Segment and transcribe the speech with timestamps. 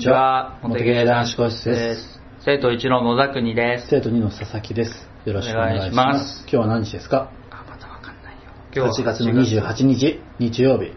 [0.00, 0.58] こんにちは。
[0.62, 2.20] モテゲー男子個室です。
[2.42, 3.88] 生徒1の野田国です。
[3.90, 5.06] 生徒2の佐々木です。
[5.26, 6.40] よろしくお願いします。
[6.44, 7.30] 今日は何日ですか？
[7.50, 8.34] あ、まだわかんない
[8.74, 8.86] よ。
[8.90, 10.94] ?8 月の28日、日曜日。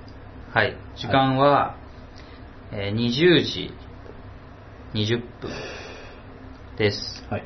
[0.53, 0.77] はい。
[0.95, 1.75] 時間は、
[2.71, 3.73] えー20時
[4.93, 5.51] 20分
[6.77, 7.25] です。
[7.29, 7.43] はい。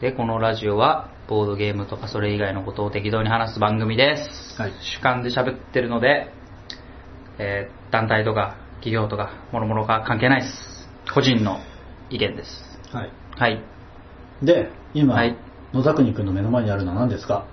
[0.00, 4.58] で、このラジオは、ボードゲームとかそれ以外のことを適当に話す番組です。
[4.62, 6.32] はい主観で喋ってるので、
[7.38, 10.88] えー団体とか企業とか、もろもろが関係ないです。
[11.12, 11.60] 個人の
[12.10, 12.78] 意見です。
[12.92, 13.12] はい。
[13.36, 13.62] はい。
[14.42, 15.36] で、今、はい
[15.72, 17.44] 野田国くんの目の前にあるのは何ですか？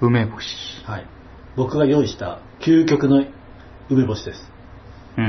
[0.00, 0.46] 梅干し。
[0.84, 1.06] はい。
[1.56, 3.24] 僕が用意した究極の
[3.88, 4.52] 梅干しです。
[5.16, 5.24] うん。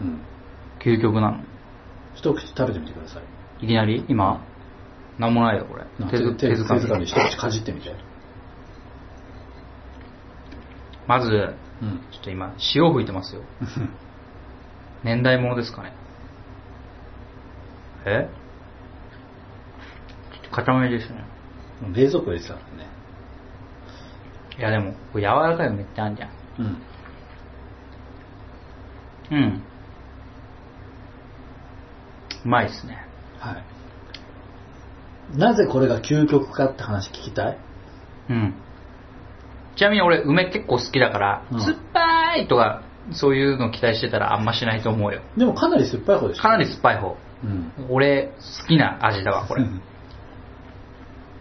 [0.00, 0.20] うん。
[0.80, 1.40] 究極なの。
[2.14, 3.20] 一口食べてみてくださ
[3.60, 3.64] い。
[3.64, 4.04] いきなり？
[4.08, 4.40] 今
[5.18, 5.84] なんもないよ、これ。
[6.08, 6.80] 手づ手手づかみ。
[6.80, 7.94] 手づかみ一口かじってみて。
[11.06, 11.28] まず、
[11.82, 11.98] うん。
[12.12, 13.42] ちょっと今、塩吹いてますよ。
[15.04, 15.92] 年代物ですかね。
[18.06, 18.28] え？
[20.32, 21.24] ちょっと固めですね。
[21.94, 22.88] 冷蔵庫入れてたからね。
[24.58, 26.30] いやでも、柔らかいのめっちゃあんじゃん。
[26.58, 26.82] うん。
[29.30, 29.62] うん。
[32.44, 33.04] うまいっすね。
[33.40, 33.58] は
[35.34, 35.38] い。
[35.38, 37.58] なぜこれが究極かって話聞きたい？
[38.30, 38.54] うん。
[39.76, 42.82] ちなみに俺、梅結構好きだから、うん酸っぱいとか、
[43.12, 45.20] そういうの期待してたらあんましないと思うよ。
[45.36, 47.16] でもかなり酸っぱい方でしょかなり酸っぱい方。
[47.44, 47.72] うん。
[47.90, 49.66] 俺、好きな味だわ、これう。
[49.66, 49.82] ん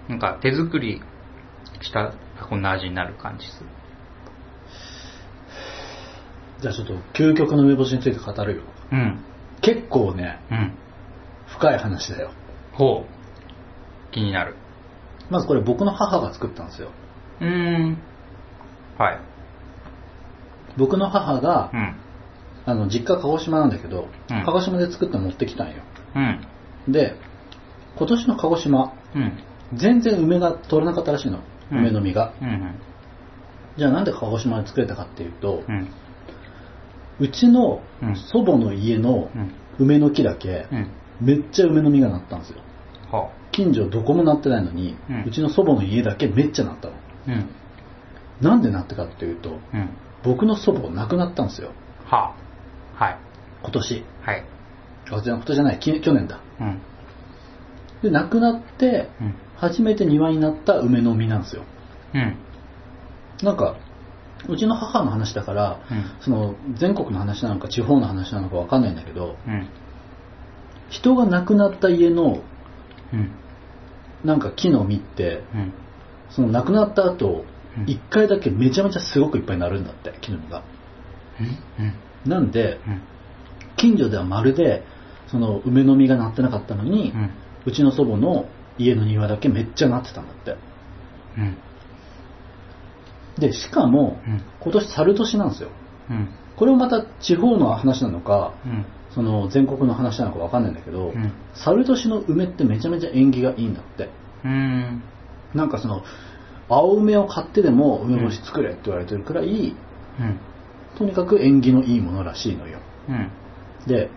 [0.10, 1.02] なんか手作り
[1.82, 2.14] した
[2.50, 3.70] こんな味になる感じする。
[6.62, 8.64] じゃあちょっと究極の梅干しについて語るよ。
[8.92, 9.24] うん。
[9.62, 10.78] 結構ね、うん。
[11.48, 12.32] 深い話だよ。
[12.74, 14.14] ほう。
[14.14, 14.56] 気になる。
[15.30, 16.92] まずこれ僕の母が作ったんですよ。
[17.42, 17.98] うーん。
[18.98, 19.20] はい。
[20.78, 21.96] 僕の母がう、ん。
[22.66, 25.76] あの、実家鹿児島なんだけど、うん鹿児島で作って持ってきたんよ。
[26.16, 26.92] うん。
[26.92, 27.16] で、
[27.98, 29.38] 今年の鹿児島、うん。
[29.74, 31.38] 全然梅が取れなかったらしいの。
[31.38, 32.34] うん梅の実が。
[32.42, 32.76] うん。
[33.78, 35.64] じゃあなんで鹿児島で作れたかっていうと
[37.20, 39.52] う、ちのうん祖母の家のうん。
[39.80, 40.92] 梅の木だけ、うん。
[41.20, 42.58] めっちゃ梅の実がなったんですよ。
[43.12, 46.94] は近所どこもなってないのに、ううんちの祖母の家だけめっちゃなったの。
[47.28, 47.50] うん。
[48.42, 49.90] なんでなってかっていうと、うん。
[50.24, 51.72] 僕の祖母亡くなったんですよ。
[52.06, 52.36] は
[52.96, 53.18] はい。
[53.62, 54.06] 今年。
[54.22, 54.46] はい。
[55.12, 56.40] あ、じゃあ今年じゃない、き去年だ。
[56.60, 56.82] うん。
[58.02, 59.36] で、亡くなって、うん。
[59.56, 61.64] 初めて庭になった梅の実なんですよ。
[62.14, 62.38] うん。
[63.44, 63.76] なんか、
[64.48, 69.70] うちの母の話だから、うんその全国の話なのか地方の話なのかわかんないんだけど、うん。
[70.90, 72.42] 人が亡くなった家の
[73.14, 73.32] うん。
[74.24, 75.74] なんか木の実って、うん。
[76.30, 77.46] その亡くなった後
[77.78, 80.64] うん、一回だけめちゃめちゃすごくいっぱいなるんだって、木の実が。
[81.80, 82.30] うん？
[82.30, 83.02] なんで、うん。
[83.78, 84.84] 近所ではまるで、
[85.28, 87.14] その梅の実がなってなかったのに、
[87.66, 88.46] うちの祖母の
[88.78, 90.56] 家の庭だけめっちゃなってたんだって。
[91.38, 91.58] うん。
[93.40, 94.42] で、しかも、うん。
[94.62, 95.70] 今年猿年なんですよ。
[96.12, 96.30] うん。
[96.56, 98.86] これもまた地方の話なのか、うん。
[99.10, 104.10] その全国の話なのかわかんないんだけど、うん猿年の梅ってめちゃめちゃ縁起がいいんだって。
[104.44, 105.04] うん。
[105.54, 106.04] なんかその、
[106.70, 109.48] 青梅を買ってでも梅干し作れって言われてるくらい、
[110.20, 110.40] うん。
[110.98, 112.80] とにかく縁起のいいものらしいのよ。
[113.10, 113.30] うん。
[113.88, 114.10] で、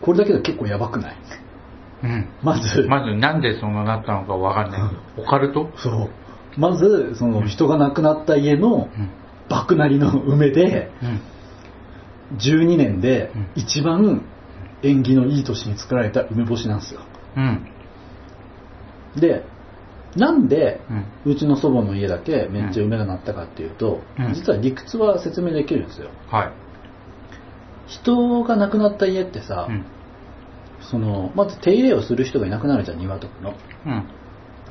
[0.00, 1.16] これだけで結構やばくない？
[2.04, 2.28] うん。
[2.42, 4.82] まず、まずなんでそんななったのかわかんない。
[5.18, 5.70] オカルト？
[5.76, 6.10] そう。
[6.56, 9.10] まず、その人が亡くなった家のうん。
[9.48, 12.38] 爆なりの梅で、うん。
[12.38, 14.22] 12年でうん一番
[14.82, 17.00] 縁起のいい年に作られた梅干しなんですよ。
[17.36, 17.66] うん。
[19.16, 19.44] で、
[20.16, 20.80] なんで、
[21.24, 21.32] うん。
[21.32, 26.10] うちの祖母の家だけめっちゃ梅がなったかっていうと、うん実は理屈は説明できるんですよ。
[26.28, 26.52] はい。
[27.86, 29.84] 人が亡くなった家ってさ、うん。
[30.90, 33.54] その、まず手入れをする人がいなくなるじゃん、庭とかの。
[33.86, 34.04] うん。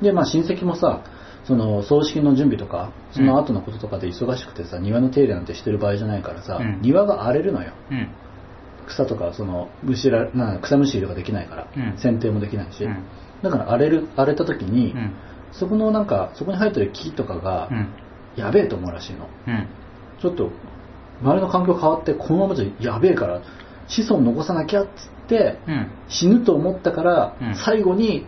[0.02, 1.04] で、まあ親戚もさ、
[1.46, 7.74] その葬式の準備とか、その後のこととかで忙しくてさ、庭の手入れなんてしてる場合じゃないからさ、うん庭が荒れるのよ。
[7.92, 8.10] うん。
[8.88, 12.84] 草とか、その、虫ら、な草むしりとかできないから、うん剪定もできないし。
[12.84, 13.04] うん。
[13.42, 15.14] だから荒れる、荒れた時に、うん。
[15.52, 17.88] そこのなんか、そこに生えてる木とかがう、ん。
[18.36, 19.28] やべえと思うらしいの。
[19.48, 19.68] うん。
[20.22, 20.52] ちょっと、
[21.22, 23.42] 周りの環境変わって、このままじゃやべえから、
[23.88, 24.92] 子孫残さなきゃっつっ
[25.28, 25.88] て、うん。
[26.08, 28.26] 死ぬと思ったから、うん最後に、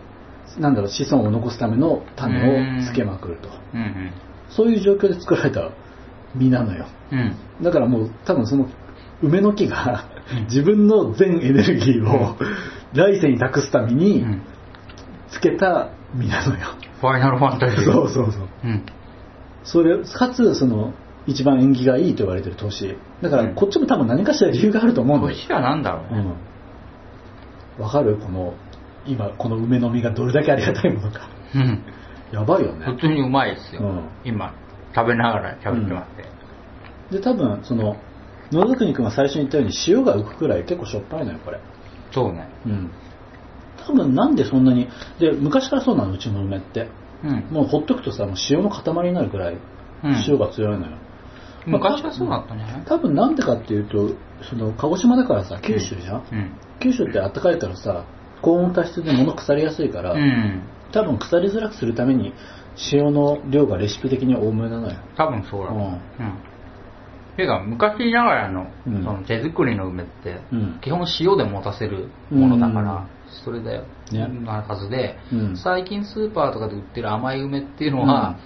[0.58, 3.48] なんだろう、子孫を残すための種をつけまくると。
[3.74, 4.10] うん。
[4.50, 5.70] そういう状況で作られた
[6.34, 6.86] 実なのよ。
[7.12, 7.36] うん。
[7.62, 8.66] だからもう多分その
[9.22, 12.36] 梅の木がうん自分の全エネルギーを
[12.92, 14.42] 来世に託すためうにん。
[15.30, 16.66] つけた実なのよ。
[17.00, 17.84] ファイナルファンタジー。
[17.84, 18.48] そうそうそう。
[18.64, 18.84] うん。
[19.64, 20.92] それ、かつその
[21.26, 22.96] 一番縁起がいいと言われてる年。
[23.22, 25.34] だからこっちも多分何かしら理由があると思うんだよ。
[25.34, 26.34] 年は何だろうね。
[27.78, 27.84] うん。
[27.84, 28.16] わかる？
[28.16, 28.54] この、
[29.06, 31.28] 今、この梅の実がどれだけありがたいものか。
[31.54, 31.82] うん。
[32.32, 32.86] やばいよね。
[32.86, 33.82] 普通にうまいですよ。
[33.82, 34.54] うん今、
[34.94, 36.24] 食べながら喋ってますね。
[37.10, 37.96] で、多分、その、
[38.50, 41.60] 野田国君が最初に言ったように塩が浮くくらい結構しょっぱいのよ、これ。
[42.10, 42.48] そうね。
[42.66, 42.90] うん。
[43.86, 44.88] 多分なんでそんなに、
[45.18, 46.88] で、昔からそうなの、うちの梅って。
[47.24, 47.46] うん。
[47.50, 49.54] もうほっとくとさ、もう塩の塊になるくらい
[50.04, 50.96] うん塩が強いのよ。
[51.66, 54.14] 昔はそうだったんじゃない多分なんでかっていうと、
[54.50, 56.50] その、鹿児島だからさ、九州じゃん、うん。
[56.80, 58.04] 九州って暖かいからさ、
[58.40, 60.62] 高温多湿で物腐りやすいから、うん。
[60.92, 62.32] 多分腐りづらくするために
[62.92, 64.96] 塩の量がレシピ的に多めなのよ。
[65.16, 65.72] 多分そうだ。
[65.72, 65.98] うんうん。
[67.36, 74.28] ていうか、昔ながらの、うんその手作りの梅って、うん基本塩で持たせるものだから、うんそれだよ、ね。
[74.44, 75.56] なはずで、うん。
[75.56, 78.38] 最近スーパーとかで売ってる甘い梅っていうのは、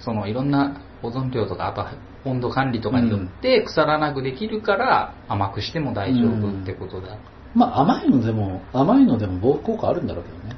[0.00, 1.92] そのいろんな保存料とか、あとは
[2.24, 7.18] 温度管理とかによって腐らなくできるから甘くしても大丈夫ってことだ。
[7.54, 10.56] まあ甘いのでも、甘いのでも防腐効果あるんだろうけどね。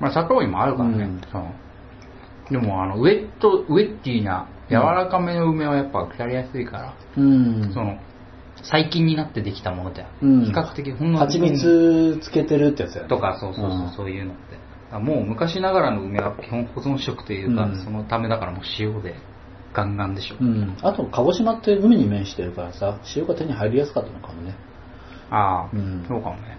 [0.00, 1.08] まあ砂糖にもあるからね。
[2.50, 7.70] でもあのウェット、ウェッティーな柔らかめの梅はやっぱ腐りやすいから、うん。
[7.72, 7.98] その
[8.62, 10.44] 最近になってできたもので、うん。
[10.44, 13.08] 比較的ほんの蜂蜜つけてるってやつやね。
[13.08, 13.92] とかそうそうそう、うん。
[13.92, 14.98] そういうのって。
[14.98, 17.84] もう昔ながらの梅は基本保存食というか、うん。
[17.84, 19.16] そのためだからもう塩で
[19.72, 20.76] ガンガンでしょ、うん。
[20.82, 24.54] あと、鹿児島って海に面してるからさ、塩が手に入りやすかったのかもね。
[25.30, 26.04] ああ、うん。
[26.06, 26.58] そうかもね。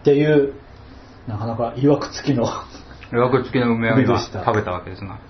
[0.00, 0.54] っていう、
[1.28, 2.46] なかなか曰く付きの、
[3.12, 5.20] 予約付きの梅を今食べたわけですな。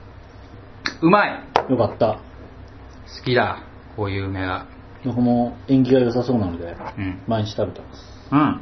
[1.03, 1.45] うまい。
[1.69, 2.15] よかった。
[2.15, 3.63] 好きだ
[3.97, 4.67] こういう梅が
[5.05, 8.03] 僕も縁起が良さそうなので、うん毎日食べてます。
[8.33, 8.61] うん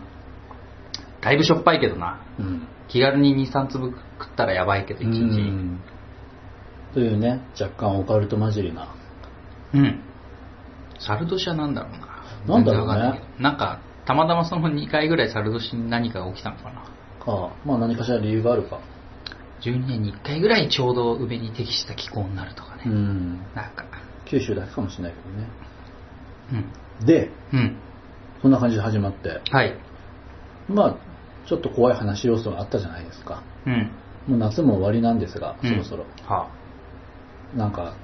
[1.21, 2.67] だいぶしょっぱいけどなうん。
[2.89, 5.81] 気軽に23粒食ったらやばいけど1日うん
[6.93, 8.95] というね、若干オカルト混じりな。
[9.73, 10.01] うん。
[10.99, 12.57] サルドシはなんだろうな。
[12.57, 16.83] なんだろうね全然わかんないけどなんか、たまたまその2回ぐらいサルドシに何かが起きたのかな。
[17.25, 18.81] か、まあ何かしら理由があるか。
[19.63, 22.83] 12年に1回ぐらいちょうど梅に適した気候になるとかね。
[22.87, 23.39] うん。
[23.55, 23.85] なんか、
[24.27, 25.49] 九州だけかもしれないけどね。
[26.51, 27.07] うん。
[27.07, 27.77] で、うん。
[28.41, 29.77] そんな感じで始まって、はい。
[30.69, 30.97] まあ、
[31.49, 33.43] ちょっと怖い話要素があったじゃないですか。
[33.67, 33.91] うん。
[34.29, 36.05] もう夏も終わりなんですが、うんそろそろ。
[36.27, 36.49] は
[37.55, 37.95] なんか、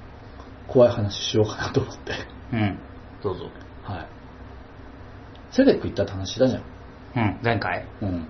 [0.67, 2.13] 怖い話しようかなと思って。
[2.13, 2.55] あ。
[2.55, 2.79] うん。
[3.23, 3.45] どうぞ。
[3.83, 4.07] はい。
[5.51, 6.61] セレック行ったって話したじゃん。
[7.15, 7.39] うん。
[7.43, 7.85] 前回？
[8.01, 8.27] うん。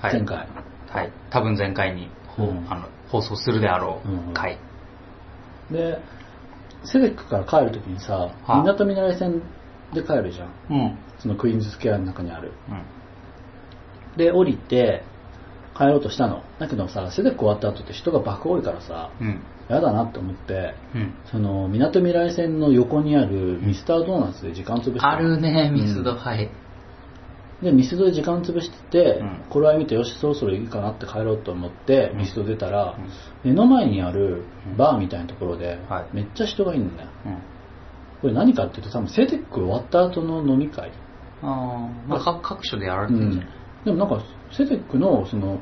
[0.00, 0.12] はい。
[0.14, 0.46] 前回。
[0.88, 1.12] はい。
[1.30, 4.58] 多分前回に、ほううんあの放送するであろうんうんう回。
[5.70, 5.98] で、
[6.84, 9.42] セレックから帰るときにさ、はあ港未来線
[9.94, 10.50] で帰るじゃん。
[10.70, 10.98] うん。
[11.18, 12.52] そのクイーンズスクエアの中にある。
[12.68, 14.16] うん。
[14.16, 15.04] で、降りて、
[15.76, 16.42] 帰ろうとしたの。
[16.58, 19.40] だけどさ、セレック終わった後って人が爆多いからさ、うん。
[19.68, 21.14] やだなって思って、うん。
[21.30, 26.12] その、港未来線の横にあるミスタードーナツで時間潰してあるね、ミスド。
[26.12, 26.50] うんはい。
[27.62, 29.44] で、ミスドで時間潰してて、うん。
[29.50, 32.18] これは見て、よし、そろそろいいかなって帰ろうと思って、うん。
[32.18, 32.96] ミスド出たら、
[33.44, 33.50] うん。
[33.50, 34.76] 目の前にあるうん。
[34.76, 36.06] バーみたいなところで、はい。
[36.14, 37.08] めっちゃ人がいるんだよ。
[37.26, 37.32] うん。
[38.22, 40.90] これ何かっていうと、多分セテック終わった後の飲み会。
[41.42, 43.50] ああ、まあ、か各所でやられうんてるんじゃない、
[43.84, 45.60] でもなんか、セテックの、その、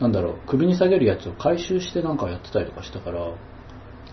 [0.00, 3.32] なんだろう、首に下げるやつを回収してなんかやってたりとかしたから、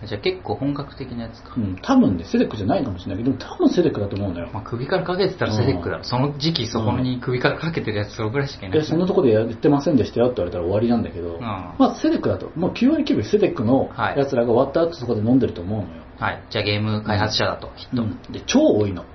[0.07, 1.53] じゃあ結構本格的なやつか。
[1.57, 4.49] うん、多分ね、セテックじゃないかもしれないけど、多分セテックだと思うのよ。
[4.53, 6.03] まあ、首からかけてたらセテックだろ。
[6.03, 8.79] その時期そこに首からかけてるやつそれぐらいしかいない。
[8.79, 16.03] で、そんなとこでやってませんでしたよって言われたら終わりなんだけど、んまあセテックだと、もう9割9分セテックのはいやつらが終わった後そこで飲んでると思うのよ。
[16.19, 16.43] はい。
[16.49, 18.03] じゃあゲーム開発者だと、きっと。
[18.03, 19.05] うんで、超多いの。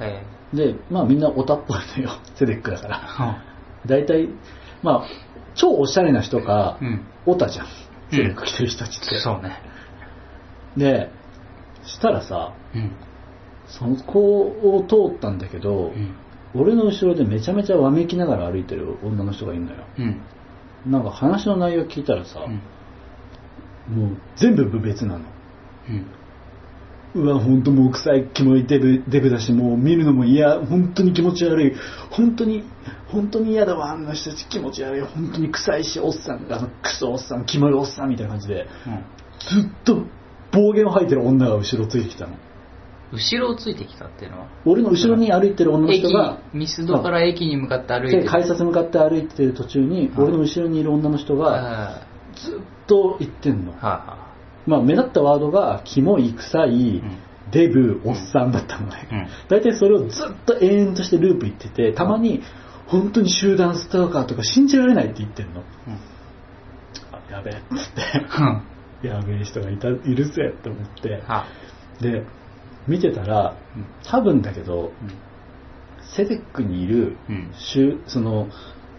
[0.00, 0.22] え
[0.52, 2.98] で、まあみんなオタっぽいのよ、 セテックだから。
[3.84, 4.28] ー大体、
[4.82, 5.06] まあ、
[5.54, 7.06] 超おしゃれな人がう、ん。
[7.24, 7.66] オタじゃん。
[8.10, 9.20] セテック着てる人たちって。
[9.20, 9.60] そうね。
[10.76, 11.10] で、
[11.84, 12.92] したらさ、うん。
[13.68, 16.14] そこを通ったんだけど、うん。
[16.54, 19.84] 俺の後ろでめちゃめちゃわめきながら歩いてる女の人がいるのよ。
[19.98, 20.20] うん。
[20.90, 23.98] なんか話の内容聞いたらさ、うん。
[23.98, 25.24] もう全部部別なの。
[27.16, 31.74] うわ、本当もう臭い、キモいデブ、デブだし、もう見るのも嫌、本当に気持ち悪い、
[32.10, 32.62] 本当に、
[33.08, 39.04] 本当に嫌だわ、あんな人たち気持ち悪い、本当に臭いし、おっさん、あの、クソおっさん、キモいおっさんみたいな感じで、うん。
[39.62, 40.04] ずっと
[40.52, 42.34] 暴言を吐いてる女が後ろついてきたの。
[43.12, 44.48] 後ろをついてきたっていうのは？
[44.64, 48.22] 俺の後ろに歩いてる女の人が、駅、ミスドから駅に向かって歩いて。
[48.22, 52.00] で改札向かって歩いてる途中に、はい俺の後ろにいる女の人が、は
[52.34, 53.72] ずっと言ってんの。
[53.72, 54.25] いは
[54.66, 56.98] まあ、目立ったワードが、キモい、臭い、い。
[56.98, 57.18] うん。
[57.52, 59.08] デブ、おっさんだったのね。
[59.10, 59.28] うん。
[59.48, 62.42] 大体それをずっと永遠としてループ言ってて、たまに、
[62.86, 65.62] 本当に集団スターカーとか信じられないって言ってんの。
[67.12, 71.46] あ、やべえ、っつって、やべえ人がいた、いるぜって思って、は
[72.00, 72.24] で、
[72.88, 73.56] 見てたら、
[74.04, 74.92] 多分だけど、
[76.14, 77.52] セデックにいるうん。
[77.54, 78.48] 週その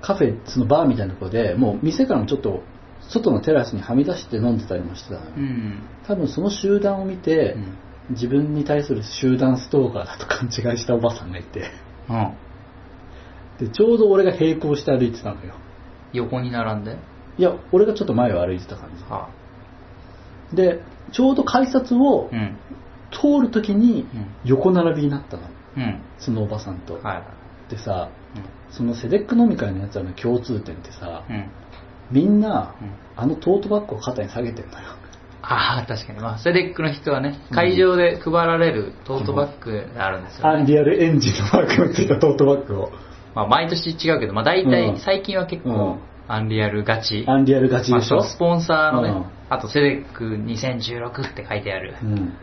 [0.01, 2.63] カフェそのバーみたいなところでもう店からもちょっと
[3.09, 5.79] 外のテラスにはみ出して飲んでたりもしてたのよ、うん。
[6.07, 7.77] 多分その集団を見て、うん。
[8.09, 11.71] 自分に対する集団ストーカーだと勘違いしたおばさんがいて
[12.09, 12.33] うん。
[13.59, 15.55] でちょうど俺が並行して歩いてたのよ
[16.13, 16.97] 横に並んで？
[17.37, 19.29] いや俺がちょっと前を歩いてた感は
[20.51, 22.29] じでちょうど改札を。
[23.09, 25.43] 通るときにうん横並びになったの
[25.75, 26.01] うん。
[26.17, 27.25] そのおばさんと、は
[27.69, 27.71] い。
[27.71, 28.09] でさ
[28.71, 31.25] そのセデック飲み会のやつらの共通点ってさ。
[32.11, 34.89] みんな、うんあのトートバッグを肩に下げてんのよ
[35.41, 36.19] ああ、確かに。
[36.19, 40.59] まあ、セデックの人はね、会場で配られるトートバッグがあるんですよ、ね。
[40.59, 42.91] アンリアルエンジンのマークのついたトートバッグを
[43.33, 47.23] まあ、毎年違うけど、まあ、大うん体、最近は結構うん、アンリアルガチ。
[47.27, 52.33] アンリアルガチまあ、でしょ、そのスポンサーのね、うんあとセデック2016って書いてあるうん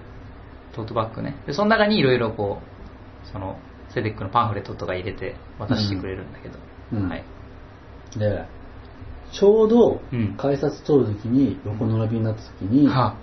[0.75, 1.37] トートバッグね。
[1.47, 3.59] で、その中にいろいろこう、その、
[3.91, 6.59] セデックのパンフレットとか入れて渡してくれるんだけど。
[6.95, 7.25] うんはい。
[8.19, 8.45] で
[9.39, 10.37] ちょうどうん。
[10.37, 13.17] 改札通るときに横並びになったときに、は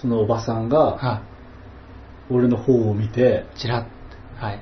[0.00, 1.22] そのおばさんあ、がはあ、
[2.30, 4.60] 俺の方を見てちらっと、はい。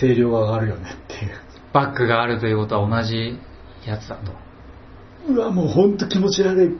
[0.00, 1.32] 声量が上がるよねっていう。
[1.72, 3.38] バッグがあるということは同じ
[3.86, 4.32] やつだと。
[5.28, 6.68] うわもうほんと気持ち悪い。
[6.68, 6.76] も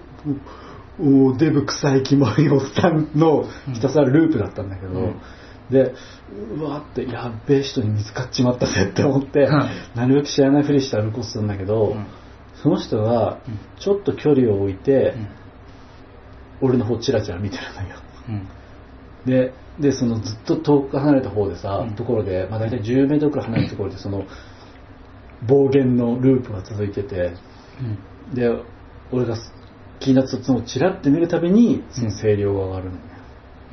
[1.01, 5.21] うもうデブ臭いキモいおっさんのひたすらループだったんだけど、うん。
[5.71, 5.95] で
[6.57, 9.49] うわってやっべえ人に見つかっちまったぜって思って、うん。
[9.95, 12.07] なるべく知らないふりして歩こうとするんだけど、うん
[12.63, 13.59] その人がうん。
[13.79, 15.15] ちょっと距離を置いて、
[16.61, 16.69] うん。
[16.69, 17.97] 俺の方チラチラ見てるのよ。
[18.29, 18.49] うん。
[19.27, 21.95] ででそのずっと遠く離れた方でさ、うん。
[21.95, 24.25] ところで、まあ、大体10メートルくらい離れたところでその
[25.47, 27.35] 暴言のループが続いてて
[27.81, 28.35] うん。
[28.35, 28.49] で
[29.13, 29.37] 俺が
[30.01, 33.01] 気になってそのチラッて見るたびにその声量が上がるのよ、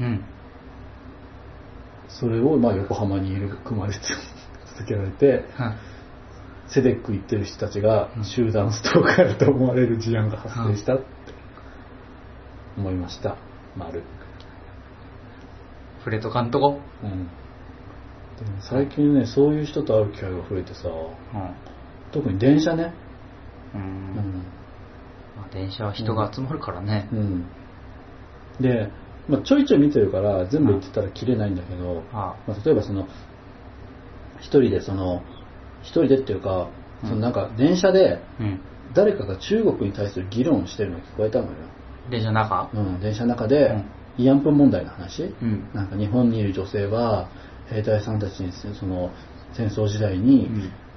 [0.01, 0.25] うん。
[2.07, 3.93] それをまあ横浜にいる熊で
[4.77, 5.94] 続けられてはい
[6.67, 8.25] セデック行ってる人たちがうん。
[8.25, 11.05] 集団ストーカーだと思われる事案が発生したって
[12.77, 13.37] 思いました。
[13.77, 14.03] 丸。
[15.99, 16.79] 触れとかんとこ。
[17.03, 17.29] うん。
[18.37, 21.55] でも最近ねそういう人と会う機会が増えてさうん。
[22.11, 22.93] 特に電車ね。
[23.73, 23.77] う。
[23.77, 23.83] うん。
[23.83, 24.43] ん、
[25.35, 27.09] まあ、電車は人が集まるからね。
[27.11, 27.45] うん、
[28.59, 28.89] で、
[29.27, 32.35] まあ、ちょいちょい見てるから全部言ってたら切れないんだけど、あ。
[32.47, 33.07] まあ、例えばその
[34.39, 35.23] 一人でその
[35.85, 36.69] 一人でっていうか、
[37.03, 37.09] うん。
[37.09, 38.59] そのなんか電車でうん。
[38.93, 41.51] 誰かが中国に対する議論をしてるのが聞こえたのよ、
[42.09, 42.69] 電車の中？
[42.73, 43.67] うん、電車の中で、
[44.17, 44.25] うん。
[44.25, 45.69] 慰安婦問題の話、うん。
[45.73, 47.29] なんか日本にいる女性は
[47.69, 49.11] 兵隊さんたちにその
[49.53, 50.49] 戦争時代に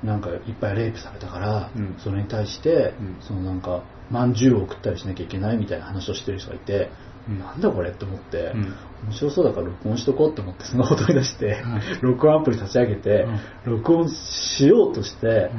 [0.04, 1.96] なんかいっぱいレイプされたから、うん。
[1.98, 3.16] それに対して、うん。
[3.20, 6.88] そのなんかまんじゅうを送ったりしなきゃいけないみたいな話をしてる人がいて、うん
[7.28, 8.74] なんだこれって思って、うん。
[9.04, 11.62] 面白そうだから録音しとこうって思ってスマホ取り出して、
[12.02, 12.10] うん。
[12.10, 13.26] 録音アプリ立ち上げて、
[13.66, 15.50] 録音しようとして、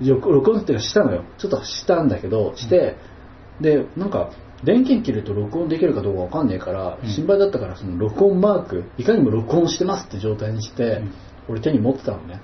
[0.00, 1.24] 録音っていうかしたのよ。
[1.38, 2.96] ちょっとしたんだけどして、
[3.60, 4.30] でなんか
[4.64, 7.08] 電源切ると録音できるかどうかわかんねえから、うん。
[7.08, 11.14] 心配だったからその録音マークいかにも録音してますって状態にして、うん。
[11.48, 12.40] 俺手に持ってたのね、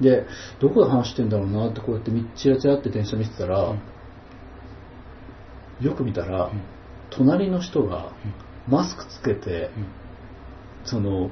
[0.00, 0.02] うん。
[0.02, 0.26] で
[0.58, 3.76] どこで話してんだろうなってこうやってみチラチラって電車見てたら、
[5.80, 6.60] よく見たら、うん
[7.10, 8.12] 隣の人が
[8.68, 9.86] マスクつけて、うん。
[10.84, 11.30] その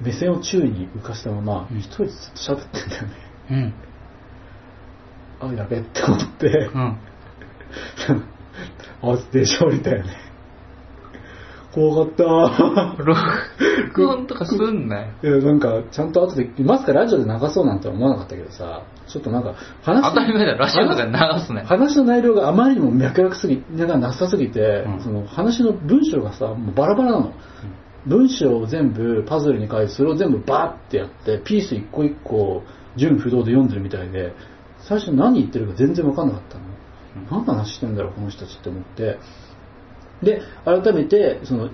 [0.00, 1.78] 目線を宙に浮かしたままうん。
[1.78, 3.14] 一人でずっと喋ってんだよね、
[3.50, 3.74] うん。
[5.50, 6.98] あやべって思って、うん。
[9.02, 10.25] 慌てて電車降りたよね
[11.76, 12.24] 怖かった。
[13.04, 15.08] 録音とかすんなよ。
[15.22, 21.60] いやなんかちゃんと後でまさかラジオで流そうなんて思わなかったけどさちょっとなんか話当たり前だよ、ラジオとかで流すね。
[21.66, 25.02] 話の内容があまりにも脈絡すぎがなさすぎて、うん。
[25.02, 27.34] その話の文章がさもうバラバラなの、
[28.06, 32.62] 文章を全部パズルに書いてそれを全部バーってやってピース一個一個
[32.96, 34.32] 純不動で読んでるみたいで
[34.88, 36.64] 最初何言ってるか全然分かんなかったの、
[37.30, 39.18] 何の話してんだろうこの人たちって思って
[40.22, 41.70] で改めてその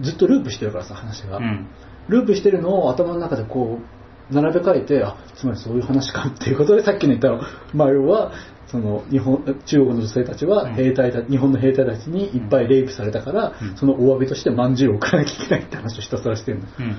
[0.00, 1.66] ずっとループしてるからさ話が、うん。
[2.08, 3.78] ループしてるのを頭の中でこ
[4.30, 7.40] う並べ替えてあつまりそういう話かっていうことでさっきの言ったの、
[7.74, 8.32] まあ、要は
[8.66, 10.74] その日本中国の女性たちはうん。
[10.74, 13.76] 兵隊た、日本の兵隊たちにいっぱいレイプされたから、うん。
[13.76, 16.64] そのお詫びとしてまんじゅうを送らなきゃいけないって話をひたすらしてるの。
[16.66, 16.96] っうん。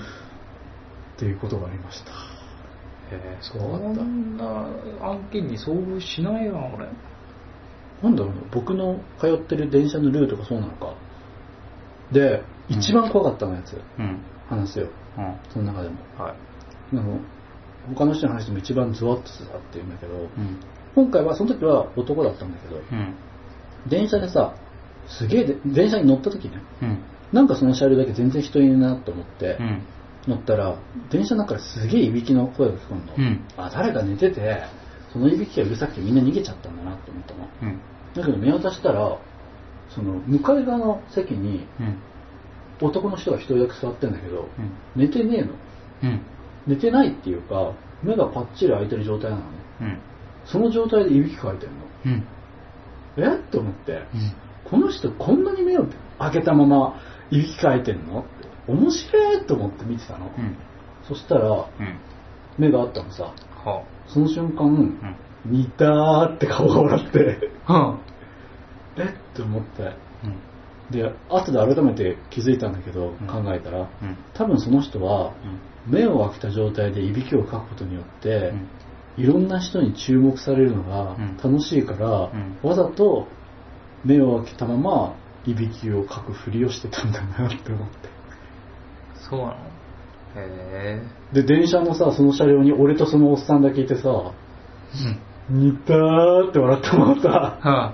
[1.18, 2.12] ていうことがありました。
[3.12, 4.46] えー、そんな
[5.02, 6.88] 案件に遭遇しないな、俺。
[8.04, 10.94] なんだろうな僕の通ってる電車のルートがそうなのか
[12.12, 14.20] でうん一番怖かったのやつ、うん。
[14.50, 15.36] 話すようん。
[15.52, 16.36] その中でもはい。
[16.94, 17.20] あの
[17.96, 20.60] 他の人の話でも一番ズワッとするなっていうんだけど、うん。
[20.96, 23.16] 今回はその時は男だったんだけどうん。
[23.88, 24.56] 電車でさ
[25.08, 27.04] すげえで電車に乗った時ねうん。
[27.32, 29.82] なんかその車両だけ全然人いないなと思ってう、ん。
[30.28, 30.78] 乗ったら
[31.10, 34.62] 電車の中からすげえいびきの声が聞こえるの、うんあ誰か寝てて
[35.18, 37.80] そのいびきがうるさくてみんな逃げちゃったんだなって思ったのうん。
[38.14, 39.18] だけど見渡したら
[39.90, 41.98] その向かい側の席にうん。
[42.80, 44.48] 男の人が一人だけ座ってんだけどうん。
[44.96, 45.54] 寝てねえの
[46.04, 46.22] うん。
[46.68, 49.48] 寝てないっていうか目がパッチリ開いてる状態なのね
[49.82, 50.00] うん。
[50.46, 52.28] その状態でいびきかいてんのうん。
[53.18, 53.38] え？
[53.38, 54.10] って思ってうん。
[54.70, 55.88] この人こんなに目を
[56.20, 58.20] 開けたままいびきかいてんの？
[58.22, 58.30] って
[58.72, 60.58] 面白いと思って見てたの、うん。
[61.08, 61.68] そしたらうん。
[62.60, 63.36] 目があったのさは
[64.08, 65.16] その瞬間。
[65.46, 67.52] 似たーって顔が笑って。
[67.66, 68.00] は
[68.98, 69.36] えっ？
[69.36, 69.84] て思って。
[69.84, 70.92] うん。
[70.92, 73.28] で後で改めて気づいたんだけど、うん。
[73.28, 74.18] 考えたらうん。
[74.34, 75.34] 多分その人は
[75.88, 75.94] うん。
[75.94, 78.54] 目を開けた状態でいびきをかくことによって、
[79.18, 79.24] うん。
[79.24, 81.38] いろんな人に注目されるのがうん。
[81.38, 82.58] 楽しいから、うん。
[82.64, 83.28] わざと
[84.04, 88.10] 目を開けたままいびきをかくふりをしてたんだなって思って。
[89.30, 89.56] そうなの？
[90.40, 91.02] へ
[91.34, 94.34] で電車もさその車両に俺とそのおっさんだけいてさ。
[95.50, 97.94] 似たーって笑ったままさはあ。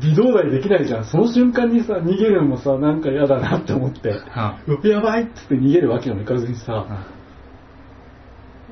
[0.00, 4.86] 微動だにできないじゃんその瞬間にさ逃げるのもさなんか嫌だなって思ってはあ。
[4.86, 7.06] やばいっつって逃げるわけにもいかずにさ、は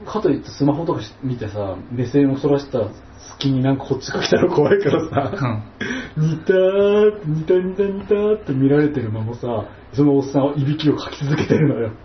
[0.07, 2.90] かといってスマホとか見てさ目線をそらした
[3.35, 5.30] 隙になんかこっちが来たら怖いからあ。
[5.33, 5.64] うさん。
[6.16, 9.40] 似たー似た似た似たーって見られてるままさ
[9.95, 11.97] そのおっさんはいびきをかき続けてるのようん。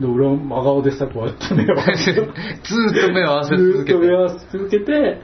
[0.00, 2.20] で俺は真顔でさこうやって目を合わせて。
[2.22, 3.92] ずーっと目を合わせずー続けて。
[3.92, 5.20] っと目を合わせ続けて。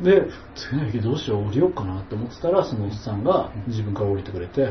[0.00, 4.68] で次の駅どうしよう降りようかなって思ってたらそのおっさんが自分から降りてくれて、よ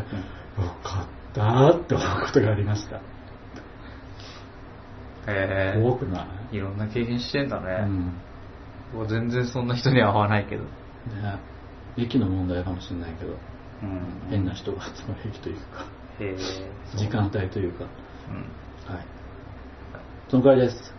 [0.84, 2.98] かったーって思うことがありました。
[2.98, 3.02] へ
[5.78, 5.80] え。
[5.82, 6.58] 怖くない？
[6.58, 7.74] いろんな経験してんだうね。
[7.86, 8.13] ん
[8.93, 10.63] 僕全然そんな人には会わないけど。
[10.63, 10.69] ね。
[11.98, 13.32] 駅の問題かもしれないけど。
[13.82, 14.02] うん。
[14.30, 15.86] 変な人が集まる駅というか。
[16.19, 16.38] へえ。
[16.95, 17.86] 時間帯というか。
[18.30, 18.45] うん。
[18.88, 19.06] はい。
[20.30, 20.93] そのくらいです。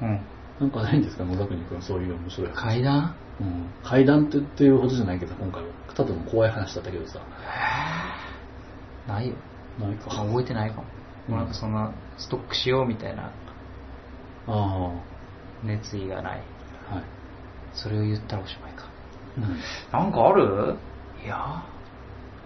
[0.00, 0.20] うん。
[0.60, 3.16] なんかないんですか野田国君そういう面白い話、階段？
[3.40, 5.68] うん、階段ってっていうほどじゃないけど今回は。
[5.94, 7.20] ただの怖い話だったけどさ。
[9.08, 9.34] ないよ。
[9.80, 10.06] ないか。
[10.10, 10.84] あ覚えてないかも。
[11.28, 13.24] もうなんかそんなストックしようみたいな。
[13.24, 13.32] あ
[14.46, 15.02] あは
[15.64, 16.38] 熱意がない。
[16.38, 16.42] い、
[17.72, 18.84] それを言ったらおしまいか。
[19.38, 19.58] うん。
[19.92, 20.76] なんかある？
[21.24, 21.64] いや、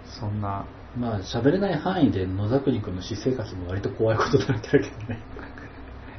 [0.04, 0.64] そんな。
[0.98, 5.18] まあ喋れない範囲で野田国君の私生活も割と怖いことだらけだけどね。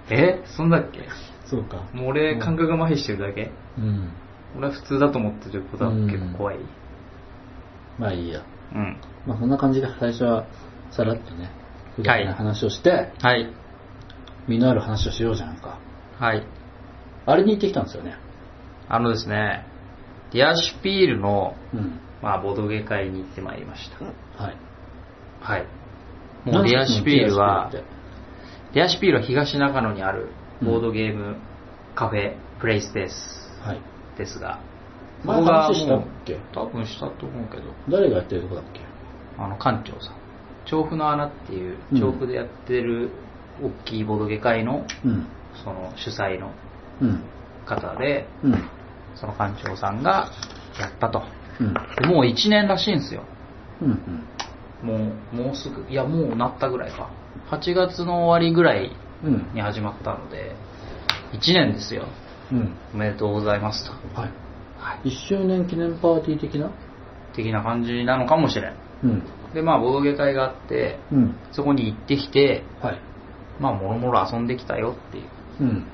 [0.09, 0.43] え？
[0.45, 1.07] そんだっけ？
[1.45, 1.89] そうか。
[1.93, 3.51] もう俺感覚が麻痺してるだけ？
[3.77, 4.11] うん。
[4.55, 6.59] 俺は普通だと思ってることは結構怖い。
[7.97, 8.43] まあいいや。
[8.73, 9.01] うん。
[9.25, 10.47] まあそんな感じで最初は
[10.91, 11.51] さらっとね
[11.95, 13.51] 普段の話をして、はい。
[14.47, 15.79] 身のある話をしようじゃんか。
[16.19, 16.45] はい。
[17.25, 18.15] あれに行ってきたんですよね。
[18.87, 19.65] あのですね、
[20.31, 21.99] ディアシュピールの、うん。
[22.21, 24.05] まあ、ボドゲ会に行ってまいりました。
[24.43, 24.57] はい
[25.47, 25.65] はい。
[26.43, 27.71] もうディアシュピールは、
[28.73, 30.27] ディアシュピールは東中野にある
[30.61, 31.37] ボードゲーム
[31.95, 33.81] カフェ、プレイスペースはい。
[34.17, 34.59] ですが、
[35.23, 36.37] 前話したっけ？
[36.53, 38.81] 多分したと思うけど、誰がやってるとこだっけ？
[39.37, 40.15] あの、館長さん。
[40.65, 43.11] 調布の穴っていううん、調布でやってる
[43.63, 45.27] 大きいボードゲ会の、うん。
[45.63, 46.51] その主催の
[47.01, 47.23] うん。
[47.65, 48.69] 方で、うん。
[49.15, 50.29] その館長さんが
[50.79, 51.23] やったと。
[51.61, 51.73] うん。
[51.73, 53.23] でもう1年らしいんですよ。
[53.81, 54.23] うん
[54.83, 57.09] もう、もうすぐ、いや、もうなったぐらいか。
[57.49, 58.91] 8月の終わりぐらい
[59.53, 60.55] に始まったので、
[61.33, 62.05] 1年ですよ。
[62.51, 63.91] うんおめでとうございますと。
[64.19, 64.31] はい
[64.79, 65.09] はい。
[65.09, 66.69] 1周年記念パーティー的な？
[67.35, 68.73] 的な感じなのかもしれん。
[69.03, 73.01] うんで、まあ、ボードゲ会があって、うんそこに行ってきて、はい
[73.59, 75.25] まあ、もろもろ遊んできたよっていう。
[75.61, 75.85] うん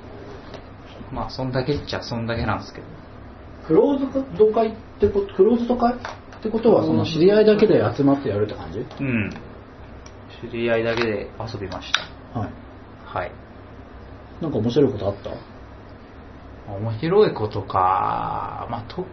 [1.12, 2.88] まあ、そんだけっちゃそんだけなんですけど。
[3.68, 5.96] クローズド会ってことクローズド会？
[6.44, 8.80] ってことはその知り合いだけで集まってやるって感じ？
[8.80, 9.32] うん。
[10.42, 12.02] 知り合いだけで遊びました。
[12.38, 12.50] はい。
[13.06, 13.32] はい。
[14.42, 15.30] なんか面白いことあった？
[16.74, 19.06] 面白いことか、まあ、と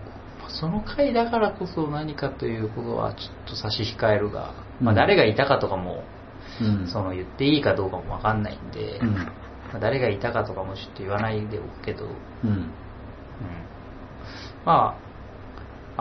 [0.48, 4.96] その回だからこそ何かということはちょっと差し控えるが、まあ、うん。
[4.96, 6.02] 誰がいたかとかも、
[6.60, 6.88] うん。
[6.88, 9.14] その言っていいかどうかもわかんないんで、うん。
[9.14, 9.30] ま
[9.74, 12.06] あ誰がいたかとかもちょっと言わないでおくけど、
[12.42, 12.50] うん。
[12.50, 12.72] うん。
[14.64, 15.09] まあ、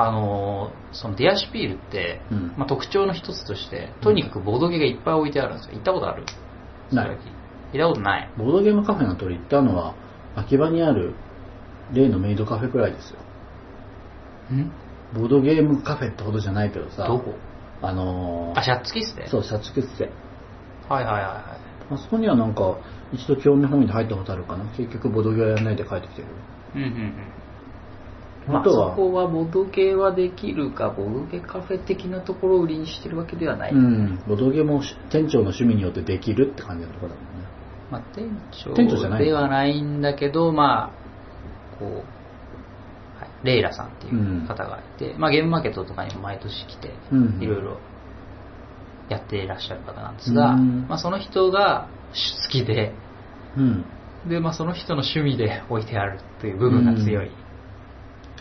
[0.02, 2.54] あのーそのディアシュピールって、うん。
[2.58, 5.74] まあ、特徴の一つとして、とにかくボードゲーがいっぱい置いてあるんですよ。
[5.74, 6.24] 行ったことある？
[6.92, 7.10] ない。
[7.10, 7.20] 行っ
[7.78, 8.30] たことない。
[8.38, 9.94] ボードゲームカフェの鳥行ったのは
[10.36, 11.14] 秋葉にある
[11.94, 13.20] 例のメイドカフェくらいですよ。
[14.56, 14.72] ん？
[15.14, 17.36] ボードゲームカフェってほどじゃないけどさどこ？
[17.82, 19.28] あのーあ、シャッツキスで？
[19.30, 20.06] そう社畜っせ
[20.90, 21.58] はいはいはいは
[21.92, 22.78] あそこにはなんか
[23.12, 24.66] 一度興味本位で入ったことあるかな？
[24.76, 26.28] 結局ボードゲームやんないで帰ってきてる。
[26.76, 26.78] い。
[26.78, 27.14] うんうんうん。
[28.50, 33.72] まあ、そこはボドゲはできるか、ボドゲカフェ的なところを売りにしてるわけではない。
[33.72, 34.20] うん。
[34.28, 34.82] ボードゲームを
[35.12, 37.48] 店長の趣味によってできるって感じのところだもんね
[37.92, 39.26] まあ、店長店長じゃない。
[39.26, 40.92] ではないんだけど、ま
[41.76, 47.42] あ、こう、はい、レイラさんっていう方がいて、まあ、ゲームマーケットとかにも毎年来て、うん。
[47.42, 47.78] いろいろ
[49.10, 50.88] やっていらっしゃる方なんですが、うん。
[50.88, 52.94] まあ、その人が好きで、
[53.58, 53.86] うん。
[54.28, 57.32] で、まあ、その人の趣味で置いてあるという部分が強い、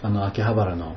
[0.03, 0.97] あの、秋葉原の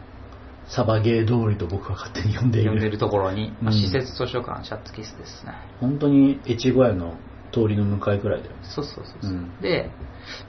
[0.67, 2.71] サバゲー通りと僕は勝手に呼んでいる。
[2.71, 5.53] 呼んでるところに、まあ、うん施設図書館シャッツキスですね。
[5.79, 7.15] 本当に越後屋の
[7.51, 8.59] 通りの向かいくらいだよね。
[8.63, 9.89] そうそうそうそう、うんで、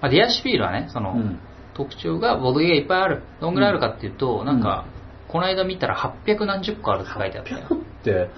[0.01, 1.39] まあ、ディアシュピールはね、その、うん
[1.75, 3.23] 特徴がボードゲーいっぱいある。
[3.41, 4.85] どんぐらいあるかっていうと、なんか、
[5.29, 7.67] この間見たら800何十個あるって書いてあったよ。
[7.71, 8.31] 800って、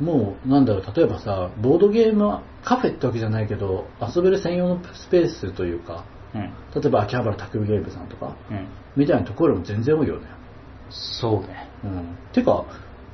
[0.00, 6.42] もう、なんだろう、例えばさ、ボードゲームカフェってわけじゃないけど、遊べる専用のスペースというか、うん。
[6.42, 8.66] 例えば秋葉原卓球ゲームさんとか、うん。
[8.96, 10.26] みたいなところも全然多いよね。
[10.90, 11.68] そうね。
[11.84, 12.16] うん。
[12.32, 12.64] てか、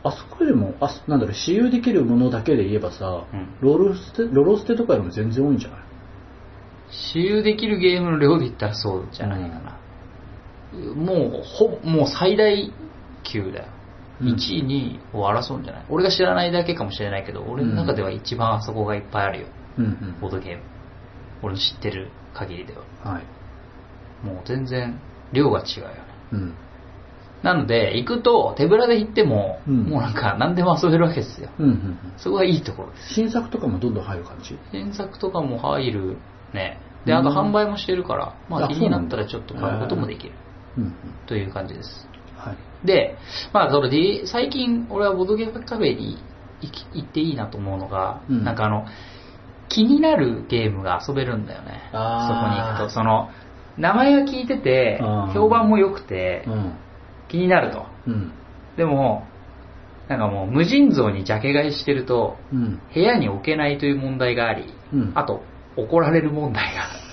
[0.03, 5.81] あそこよりも、あなんだろう、私有できるものだけで言えばさ、うんロールステ、ロロステとかよりも全然多いんじゃない？
[6.91, 9.79] 私有できるゲームの量で言ったらそうじゃないかな。
[10.95, 12.73] もう、ほ、もう最大
[13.23, 13.65] 級だよ。
[14.21, 15.85] うん1位、2位を争うんじゃない？
[15.89, 19.47] 俺が知らないだけかもしれないけど、俺の中では一番あそこがいっぱいあるよ。
[19.79, 20.17] うんうん。
[20.21, 20.63] ボードゲーム。
[21.45, 23.13] 俺の知ってる限りでは。
[23.13, 23.25] はい。
[24.27, 24.99] もう全然
[25.33, 25.95] 量が違うよね。
[26.33, 26.55] うん。
[27.43, 31.51] なので、行くと手ぶらで行っても、うんもうなんか何でも遊べるわけですよ。
[31.59, 31.99] うんうんうん。
[32.17, 33.15] そこがいいところです。
[33.15, 34.59] 新作とかもどんどん入る感じ？
[34.73, 36.17] 新作とかも入る
[36.55, 36.81] ね。
[37.05, 40.33] で、うんあと販売もしてるから、まああ気になったらちょっと買うこともできる。
[40.79, 40.95] うんうん。
[41.27, 42.09] という感じです。
[42.39, 42.87] はい。
[42.87, 43.19] で、
[43.53, 46.19] まあそれで、最近俺はボードゲカフェに
[46.95, 48.87] 行っていいなと思うのが、うんなんかあの、
[49.69, 51.89] 気になるゲームが遊べるんだよね。
[51.93, 52.03] そこ
[52.49, 52.91] に行くと。
[52.91, 53.31] その、
[53.79, 55.01] 名前が聞いてて
[55.33, 56.75] 評判も良くてう、ん。
[57.29, 57.87] 気になると。
[58.07, 58.33] うん。
[58.77, 59.27] でも、
[60.09, 62.81] なんかもう無尽蔵にジャケ買いしてると、うん。
[62.93, 65.43] 部屋に置けないという問題があり、うんあと、
[65.77, 67.05] 怒られる問題が。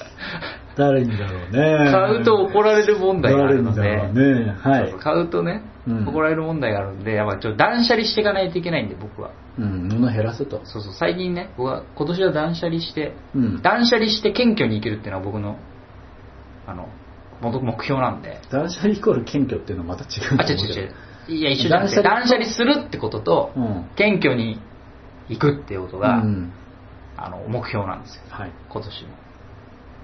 [0.76, 1.92] 誰にだろうね。
[1.92, 4.02] 買うと怒られる問題があるので。
[5.00, 9.32] 買うとね、うん怒られる問題があるんで、やっぱちょっと断捨離していかないといけないんで、僕は。
[9.62, 9.88] うん。
[9.90, 10.62] 物減らせと。
[10.66, 13.62] そうそう、最近ね、僕は今年は断捨離して、うん。
[13.62, 15.58] 断捨離して謙虚に生きるっていうのは僕の、
[16.66, 16.90] あの、
[17.42, 18.40] 目目標なんで。
[18.50, 20.94] 断捨離イコール謙虚っていうのはまた違うあ、違う違う。
[21.28, 23.90] いや、一緒じゃなくて、断断捨離するってことと、うん。
[23.96, 24.60] 謙虚に
[25.30, 26.52] 行くっていうことが、うん。
[27.18, 28.24] あの、目標なんですよ。
[28.30, 28.52] はい。
[28.70, 29.10] 今年の。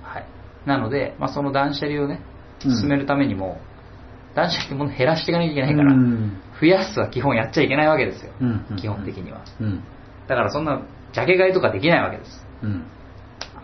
[0.03, 0.25] はい。
[0.65, 3.59] なので、まあ、その断捨離をね、うん進めるためにも、
[4.33, 6.41] 断捨離ってもの減らしていかなきゃいけないから、うん。
[6.59, 8.31] 増やすは基本やっちゃいけないわけですよ。
[8.41, 9.41] うんうん基本的には。
[9.59, 9.83] うん。
[10.27, 10.81] だからそんな、
[11.13, 12.45] ジャケ買いとかできないわけです。
[12.63, 12.85] うん。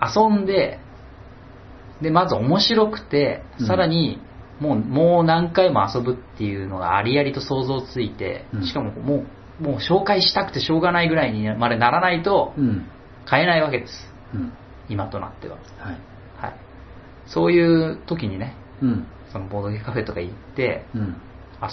[0.01, 0.79] 遊んで、
[2.01, 4.21] で、まず面白くて、うんさらに、
[4.59, 9.25] もう、もう何回も遊ぶっていうのがありありと想像ついて、うんしかもも
[9.59, 12.87] う、もう紹介したくてしょうがないぐらいにまでならないと、うん。
[13.25, 13.93] 買えないわけです。
[14.33, 14.53] うん。
[14.89, 15.55] 今となっては。
[15.55, 15.97] はい。
[16.37, 16.55] はい。
[17.25, 19.07] そういう時にね、うん。
[19.31, 21.15] そのボードゲームカフェとか行ってうん。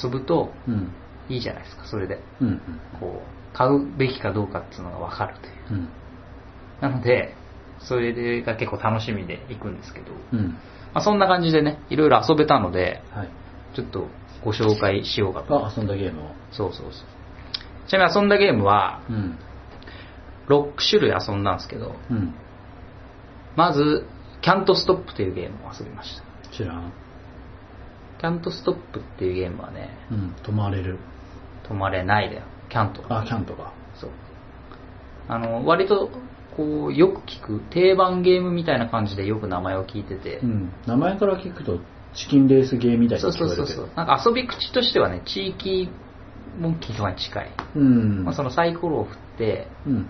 [0.02, 0.92] 遊ぶとうん。
[1.30, 2.20] いいじゃないですか、それで。
[2.40, 2.60] うん。
[2.98, 5.54] こう、買うべきかどうかっていうのがわかるという。
[5.70, 5.88] うん。
[6.80, 7.34] なので、
[7.78, 10.48] それが結構楽しみで行くんですけど、うん。
[10.92, 13.28] まあ、そんな感じでね、いろいろ遊べたので、はい。
[13.74, 14.08] ちょっと
[14.44, 15.66] ご紹介しようかと。
[15.66, 16.24] あ、遊んだゲームを。
[16.50, 17.88] そうそうそう。
[17.88, 19.38] ちなみに遊んだゲームは、うん。
[20.48, 22.34] 6種類遊んだんですけど、うん。
[23.56, 24.06] まず、
[24.42, 26.56] キャントストップというゲームを遊びました。
[26.56, 26.92] 知らん。
[28.18, 30.34] キャントストップっていうゲームはね、うん。
[30.42, 30.98] 止まれる。
[31.70, 32.42] 止まれないだよ。
[32.68, 33.02] キャント。
[33.09, 33.72] あ、キャントか。
[33.94, 34.11] そう。
[35.28, 36.11] あの、割と、
[36.56, 40.72] こう、よく聞く、定番ゲームみたいな感じでよく名前を聞いてて、うん。
[40.87, 41.78] 名前から聞くと、
[42.14, 43.88] チキンレースゲーみたいそうそうそうそう。
[43.94, 45.88] なんか遊び口としてはね、地域
[46.59, 47.50] モンキーとかに近い。
[47.76, 48.24] うん。
[48.24, 50.06] まあ、そのサイコロを振って、うんうん。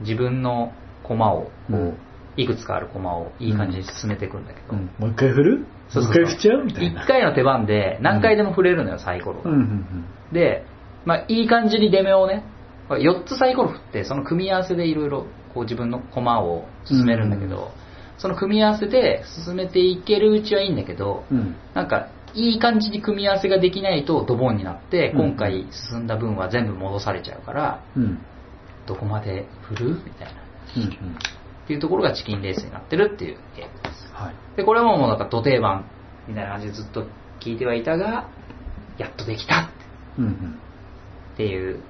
[0.00, 0.72] 自分の
[1.04, 1.98] 駒を、こう、うん
[2.36, 4.90] いくつかある駒をいい感じに進めていくんだけど、うん。
[4.96, 5.66] もう一回振る？
[5.88, 6.64] そうそうもう一回振っちゃう？
[6.64, 7.02] みたいな。
[7.02, 9.50] 一回の手番で何回でも振れるのよ、サイコロが。
[9.50, 10.64] うんうんで、
[11.04, 12.44] まあ、いい感じに出目をね、
[12.88, 17.88] 4つサイコロ振って、その組み合わせでいろいろこう自分の駒を進めるんだけど、うん
[18.20, 21.38] その組み合わせで進めていけるうちはいいんだけど、うん。
[21.38, 21.56] うん。
[21.72, 28.18] なんか、いい感じに組み合わせができないとドボンになって、うん今回進んだ分は全部戻されちゃうから、うん。
[28.86, 29.90] どこまで振る？
[30.04, 30.42] みたいな。
[30.78, 30.88] うんうん。
[30.88, 30.90] っ
[31.68, 34.10] ていうところがチキンレースになってるっていうゲームです。
[34.12, 34.34] はい。
[34.56, 35.84] で、これももうなんか土定番
[36.26, 37.04] みたいな感じでずっと
[37.38, 38.28] 聞いてはいたが、
[38.98, 39.70] やっとできた
[40.18, 40.58] うんうん。
[41.38, 41.80] っていう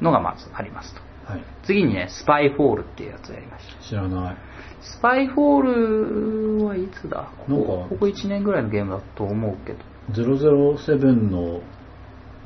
[0.00, 1.02] のがまずありますと。
[1.30, 1.44] はい。
[1.66, 3.84] 次にね、スパイフォールっていうやつをやりました。
[3.86, 4.36] 知らない。
[4.80, 7.28] スパイフォールはいつだ？
[7.46, 9.78] ここここ1年ぐらいのゲームだと思うけど。
[10.12, 11.60] 007の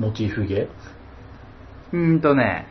[0.01, 0.69] モチーフゲ
[1.93, 2.67] うーんとね、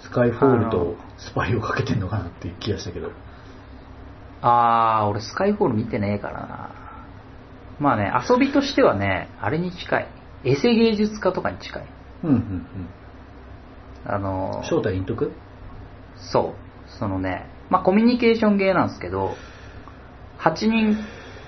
[0.00, 3.12] スカイフォールとスパイをかけてんのかなっていう気がしたけど。
[4.42, 6.70] あー、俺スカイフォール見てねえからな。
[7.78, 10.08] まあね、遊びとしてはね、あれに近い。
[10.44, 11.86] エセ芸術家とかに近い。
[12.24, 12.66] うんうん
[14.04, 14.68] あのうん。
[14.68, 15.32] 正体言っとく？
[16.16, 16.98] そう。
[16.98, 19.34] そのね、まあコミュニケーションゲーなんですけど、
[20.38, 20.96] 8人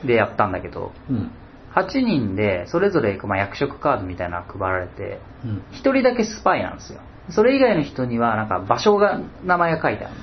[0.04, 1.30] でやったんだけど、うん。
[1.74, 5.62] 8人でそれぞれ、まあ、役職カードみたいなのが配られて、うん。
[5.72, 7.00] 1人だけスパイなんですよ。
[7.30, 10.20] それ以外の人には、なんか場所が、名前が書いてあるの。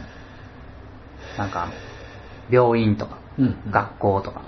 [1.38, 1.74] なんかあの、
[2.50, 3.72] 病院とか、うん。
[3.72, 4.42] 学校とか。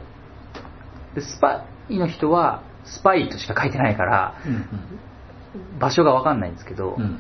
[1.15, 4.65] で、スパイの人は、スパイとしか書いてないから、うん
[5.79, 7.01] 場所がわかんないんですけど、うん。
[7.01, 7.19] うん。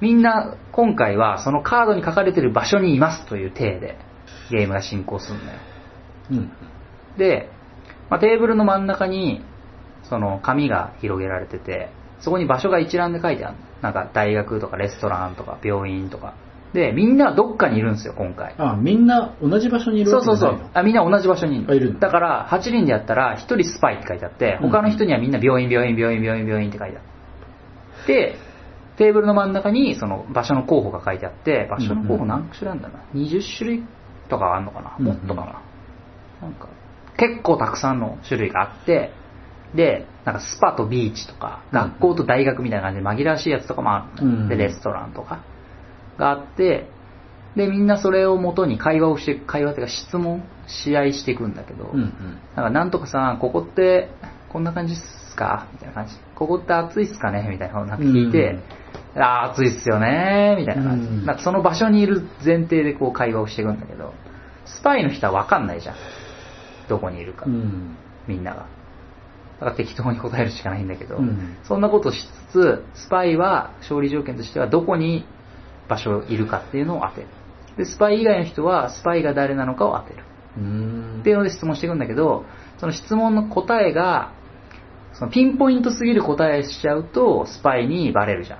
[0.00, 3.98] みんな今回はそのカードに書かれてる場所にいますという体で
[4.50, 5.50] ゲームが進行するのよ。
[6.30, 6.50] うん。
[7.18, 7.50] で、
[8.08, 9.44] まあ、テーブルの真ん中に
[10.04, 13.64] その紙が広げられてて、そこに場所が一覧で書いてあるの。
[13.82, 16.34] なんか大学とかレストランとか病院とか。
[16.72, 18.54] で、みんなどっかにいるんですよ、今回。
[18.58, 20.78] あ、みんな同じ場所にいるそうそうそわけじゃないうの。
[20.78, 27.09] あみんな同じ場所にいるだだから、8人でやったら、1人スパイって書いてあって、うん他の人にはみんな病院、病院、病院、病院、病院って書いてあって、
[28.06, 28.36] で、
[28.96, 33.82] テーブルの真ん中にその場所の候補が書いてあって、場所の候補何種類あるんだな？20種類
[34.28, 34.96] とかあるのかな？
[34.98, 35.62] うんもっとかな？
[36.42, 36.68] なんか、
[37.16, 39.12] 結構たくさんの種類があって、
[39.74, 45.44] で、なんかスパとビーチとか、うん学校と大学みたいな感じで紛らわしいやつとかもあるうんで、レストランとか
[46.18, 46.88] があって、
[47.56, 52.38] で、みんなそれを元に会話をして、会話というか質問、試合していくんだけど、うんうん。
[52.54, 54.08] なんかなんとかさん、ここって
[54.52, 55.02] こんな感じっす
[55.40, 56.14] かみたいな感じ。
[56.34, 57.48] ここって暑いっすかね？
[57.50, 58.58] みたいなのをなんか聞いて、
[59.16, 60.56] ああ、暑いっすよね？
[60.58, 61.08] みたいな感じ。
[61.08, 64.12] うんなんかその場所にいる前提でこう会話をしていくんだけど、
[64.66, 65.96] スパイの人はわかんないじゃん。
[66.88, 67.96] どこにいるか、うん。
[68.28, 68.66] みんなが。
[69.60, 72.18] だから適当に答えるしかないんだけど、うんそんなことをし
[72.50, 75.24] つつ、スパイは勝利条件としてはどこに
[75.88, 77.26] 場所いるかっていうのを当てる。
[77.76, 80.24] で、スパイ以外の人はスパイが誰なのかを当てる。
[80.56, 82.44] うんっていうので質問していくんだけど、
[82.78, 84.32] その質問の答えが、
[85.20, 88.58] そのピンポイントすぎる答えしちゃうと、スパイにバレるじゃん。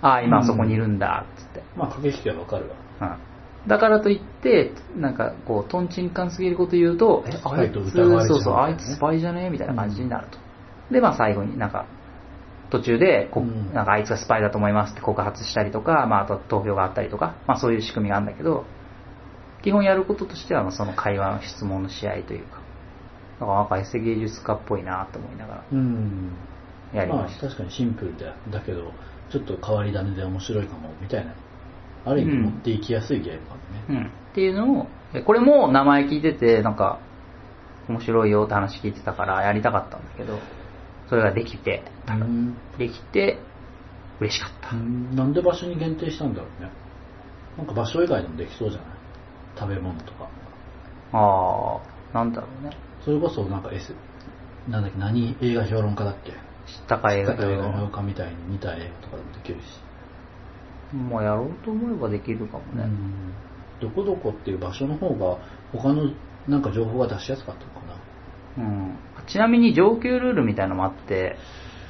[0.00, 1.62] ああ、今あそこにいるんだ、つって。
[1.76, 3.16] まあ、駆け引きはわかるわ。
[3.64, 3.68] うん。
[3.68, 10.38] だからといって、なんかこう、トンチンカンすぎること言うと、え、あいつ、そうそう、あいつスパイじゃねえみたいな感じになると。
[10.92, 11.84] で、まあ最後になんか、
[12.70, 18.66] 途中でこ、うんなんかあいつがスパイだと思いますって告発したりとか、まああと投票があったりとか、まあそういう仕組みがあるんだけど、
[19.64, 22.57] 基本やることとしては、まあその会話の質問の試合というか、
[23.40, 26.32] だからなんかエセ芸術家っぽいなと思いながうん。
[26.92, 27.46] まあらやりまし、た。
[27.46, 28.92] 確かにシンプルだだけど、
[29.30, 31.32] ちょっと変わり種で面白いかも、みたいな。
[32.06, 34.00] ある意味うん持っていきやすいゲームかもね。
[34.02, 34.06] うん。
[34.06, 36.98] っていうのを、えこれも名前聞いてて、なんか、
[37.88, 40.38] 面白いよって話聞いてたからやりたかったんだけど、
[41.08, 43.38] それができて、うんできて、
[44.20, 44.74] 嬉しかった。
[44.74, 46.70] なんで場所に限定したんだろうね。
[47.56, 48.88] なんか場所以外でもできそうじゃない？
[49.58, 50.28] 食べ物とか。
[51.12, 51.78] あ
[52.12, 52.70] あ、なんだろうね。
[53.08, 53.94] それこそなんか S、
[54.68, 56.32] なんだっけ、何映画評論家だっけ？
[56.32, 56.36] 知っ
[56.86, 59.64] たか映画評論と家みたいに見た映画とかでもできるし。
[60.94, 62.82] もうやろうと思えばできるかもね。
[62.82, 63.32] うん
[63.80, 65.38] どこどこっていう場所の方が
[65.72, 66.10] 他の
[66.48, 67.80] なんか情報が出しやすかったのか
[68.58, 68.64] な？
[68.64, 68.98] うん。
[69.26, 71.36] ちなみに上級ルールみたいなのもあって、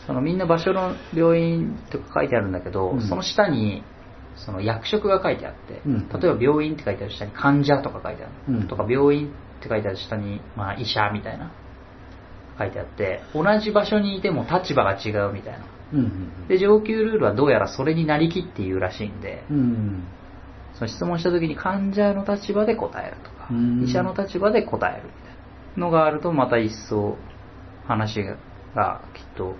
[0.06, 3.82] そのみんな場所の病院とか書いてあるんだけど、うんその下に、
[4.44, 6.08] その役職が書いてあって、うん。
[6.08, 8.68] 例えば病院って書いてある下に患者とか書いてある、うん。
[8.68, 11.52] とか病院って書いてある下に、まあ、医者みたいな
[12.58, 15.66] 書いてあって同じ場所にいても立場が違うみたいな。
[15.92, 19.56] うんうんで上級ルールはどうやらそれになりきって言うらしいんで、うん。
[19.56, 20.04] うん。
[20.74, 23.84] その質問した時に患者の立場で答えるとか、うん。
[23.84, 25.22] 医者の立場で答えるみたい
[25.76, 27.16] なのがあるとまた一層
[27.86, 28.22] 話
[28.74, 29.54] がきっと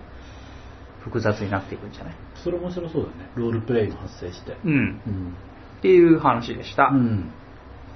[1.01, 2.15] 複雑になっていくんじゃない？
[2.43, 3.31] それ面白そうだね。
[3.37, 4.57] ロールプレイも発生して。
[4.65, 4.75] うんう
[5.11, 5.35] ん。
[5.79, 7.31] っていう話でした、うん。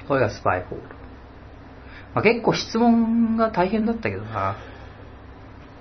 [0.06, 0.84] これがスパイホール、
[2.14, 4.56] まあ、結構質問が大変だったけどな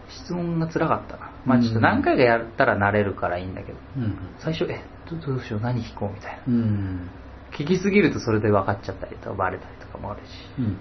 [0.09, 4.17] 質問が辛かったなまあちょっと何回かやったら慣れるからいいんだけどうん。
[4.39, 7.09] 最初えどどうしよう何聞こうみたいなうん。
[7.51, 10.77] 聞きすぎるとそれで分かっちゃったりとかバレたりとかもあるしうんうんうん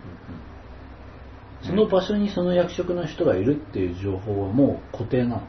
[1.63, 5.43] その場所にその役職の人がいるっていう情報はもう固定なの？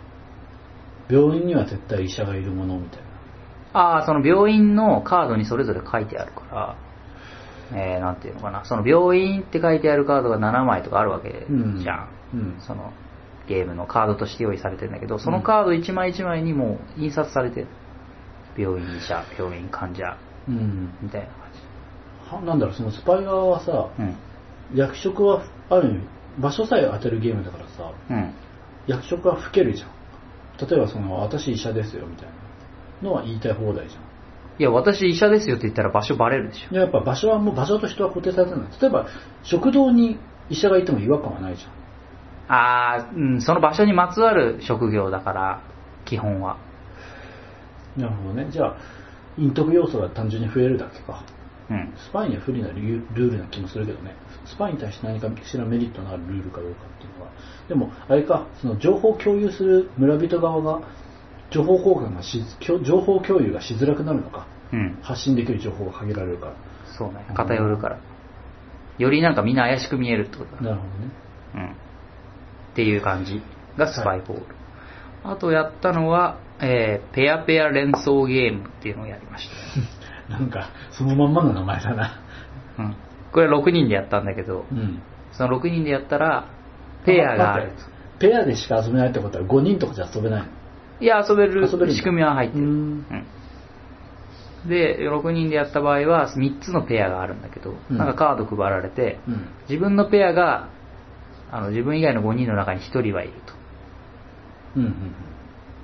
[1.12, 3.06] 病院には絶対医者がいるものみたいな。
[3.74, 6.78] ああその病院のカードにそれぞれ書いてあるから。
[7.74, 8.66] えー、なんていうのかな。
[8.66, 12.58] その病院って書いてあるカードが7枚とかあるわけじゃん、うん。
[12.60, 12.92] その
[13.48, 17.68] ゲームのカードとして用意されてるんだけどそのカード1枚1枚にもう印刷されてる。
[18.58, 20.18] 病院医者病院患者。
[20.48, 20.94] うん。
[21.02, 21.28] みたいな
[22.30, 22.76] 感はなんだろう。
[22.76, 24.18] そのスパイ側はさじうん。
[24.78, 26.08] 役職はある意味
[26.40, 28.34] 場所さえ当てるゲームだからさうん。
[28.88, 29.90] 役職は吹けるじゃん
[30.68, 34.02] 例えばその私医者ですよみたいなのは言いたい放題じゃん。
[34.60, 36.74] いや、私医者ですよって言ったら場所バレるでしょ。
[36.74, 39.08] いややっぱ場所はもう場所と人は固定されてるんだ例えば
[39.44, 40.20] 食堂に
[40.50, 41.72] 医者がいても違和感はないじゃん。
[42.54, 45.64] あー、うん、その場所にまつわる職業だから、
[46.06, 46.58] 基本は。
[47.96, 48.48] なるほどね。
[48.52, 48.78] じゃあ
[49.38, 51.24] 陰徳要素が単純に増えるだけか
[51.72, 51.94] うん。
[51.96, 57.32] スパイには不利なルールな気もするけどねスパイに対して何かしらメリットのあるルールかどうかっていうのは
[57.70, 60.86] でもあれかその情報共有する村人側が
[61.50, 62.44] 情報交換がし
[62.84, 65.00] 情報共有がしづらくなるのかうん。
[65.02, 66.56] 発信できる情報が限られるから
[66.98, 67.26] そうね。
[67.36, 68.00] 偏るから。
[68.98, 70.62] よりなんかみんな怪しく見えるってことだ。
[70.62, 71.12] なるほどね
[71.56, 71.72] うん。
[71.72, 71.76] っ
[72.76, 73.42] ていう感じ
[73.78, 74.46] がスパイホール。
[75.24, 80.01] あとやったのは、えーペアペア連想ゲームっていうのをやりました。
[80.32, 82.20] なんかそのまんまの名前だな
[82.80, 82.96] うん。
[83.32, 85.02] これ6人でやったんだけど、うん
[85.34, 86.50] その6人でやったら、
[87.06, 87.72] ペアがある
[88.20, 90.50] ペアでしか遊べないってことは5人とかじゃ遊べない
[91.00, 92.64] いや、遊べる仕組みは入ってる。
[92.66, 92.74] うんう
[93.14, 93.26] ん
[94.68, 100.70] で、6人でやった場合は3つのペアがあるんだけど、うんなんかカード配られて、うん自分のペアが、
[101.52, 103.34] あの自分以外の5人の中に1人はいる
[104.76, 104.94] うんうん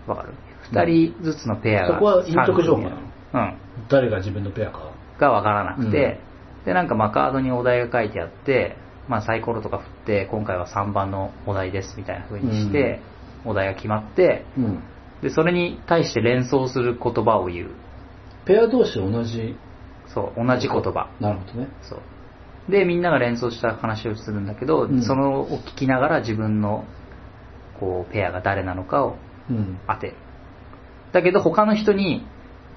[0.06, 0.12] と。
[0.12, 0.34] わかる
[0.72, 1.94] ?2 人ずつのペアが。
[1.96, 2.98] そこは陰徳情報なの？
[3.34, 3.58] うん。
[3.90, 4.92] 誰が自分のペアか。
[5.20, 6.20] がわからなくて、
[6.66, 8.76] で、なんかまあカードにお題が書いてあって、
[9.08, 13.02] まあサイコロとか振って、今回は3番のお題ですみたいな風にして、
[13.46, 14.84] お題が決まって、うん。
[15.22, 17.70] で、それに対して連想する言葉を言う。
[18.46, 19.56] ペア同士同じ。
[20.14, 21.10] そう、同じ言葉。
[21.20, 21.68] なるほどね。
[21.82, 22.72] そう。
[22.72, 25.02] で、みんなが連想した話をするんだけど、うん。
[25.02, 26.86] そのを聞きながら自分の、
[27.80, 29.18] こう、ペアが誰なのかを
[29.50, 29.80] うん。
[29.88, 30.16] 当てる。
[31.14, 32.26] だけど他の人に、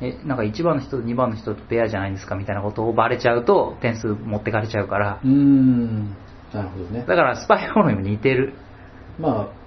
[0.01, 5.21] え、なんか1番の人と2番の人とペアじゃないんですかみたいなことをバレちゃうと点数持ってかれちゃうから。
[5.23, 6.17] う、ーん。
[6.53, 7.05] なるほどね。
[7.07, 8.55] だからスパイホールにも似てる。
[9.19, 9.61] まあ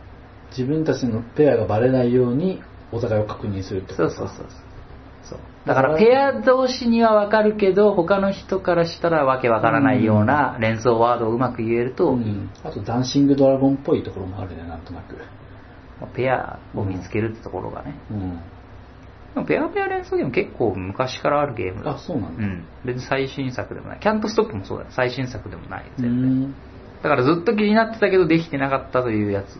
[0.49, 4.09] 自分たちのペアがバレないようにお互いを確認するってこと。
[4.09, 4.47] かそうそうそう
[5.23, 5.39] そう。
[5.65, 15.15] だからペア同士にはわかるけど、他の人からしたらわけわからないような連想ワードをうまく言えると、うん、あとダンシングドラゴンっぽいところもあるねなんとなく。
[16.15, 17.95] ペアを見つけるってところがね。
[18.11, 18.41] うん
[19.33, 21.95] でもペアペア連想ゲーム結構昔からあるゲームだ。
[21.95, 22.65] あそうなんだうん。
[22.85, 23.99] 別に最新作でもない。
[23.99, 24.91] キャントストップもそうだよ。
[24.91, 25.85] 最新作でもない。
[25.85, 26.43] う全然。
[26.43, 26.55] ん
[27.01, 29.59] だからずっと気になってたけどできてなかったというやつ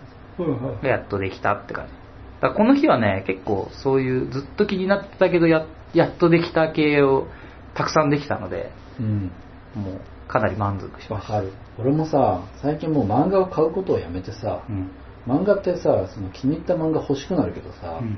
[0.82, 1.94] がやっとできたって感じ。
[1.94, 1.98] だ
[2.40, 7.28] からこの日はね、結構そういうずっと気になってたけどややっとできた系を
[7.74, 9.32] たくさんできたので、うん
[9.76, 11.34] もうかなり満足しました。
[11.34, 14.92] わかる俺もさ最近もう漫画を買うことをやめてさ、うん。
[15.28, 18.18] 漫画ってさその気に入った漫画欲しくなるけどさ、うん。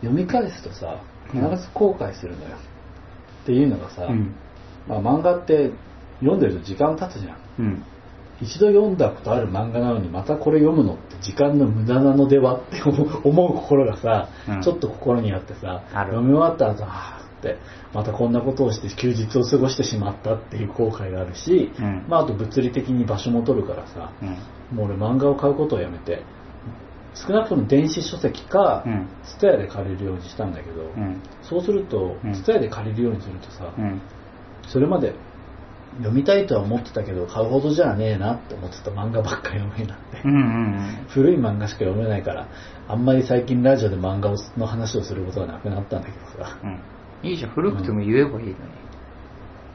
[0.00, 2.56] 読み返すとさ必ず後悔するのよ、
[3.42, 4.34] っていうのがさ、うん。
[4.86, 5.70] まあ、漫画って
[6.20, 7.84] 読んでると時間経つじゃんうん。
[8.40, 17.58] 一度読んだことある漫画なのにまたこれ読むのって時間の無駄なのではって 思う心がさ、うんちょっと心にあってさ読み終わった後あーって
[17.92, 24.24] またこんなことをして休日を過ごしてしまったっていう後悔があるし、うんまあ、あと物理的に場所も取るからさ、う
[24.74, 24.76] ん。
[24.76, 26.22] もう俺漫画を買うことをやめて
[27.26, 29.08] 少なくとも電子書籍かうん。
[29.24, 31.20] ツタヤで借りるようにしたんだけど、うん。
[31.42, 34.00] そうするとうんツタヤで借りるようにするとさ、うん。
[34.68, 35.14] それまで
[35.98, 40.34] 読みたいとは思ってたけど買うほどじゃねえなって思ってた漫画ばっかり読めになって、うん。
[40.34, 41.06] うん。
[41.08, 42.48] 古い漫画しか読めないから
[42.86, 47.28] あんまり最近ラジオで漫画の話をすることがなくなったんだけどさうん。
[47.28, 47.50] いいじゃん。
[47.50, 48.54] 古くても言えばいいのに。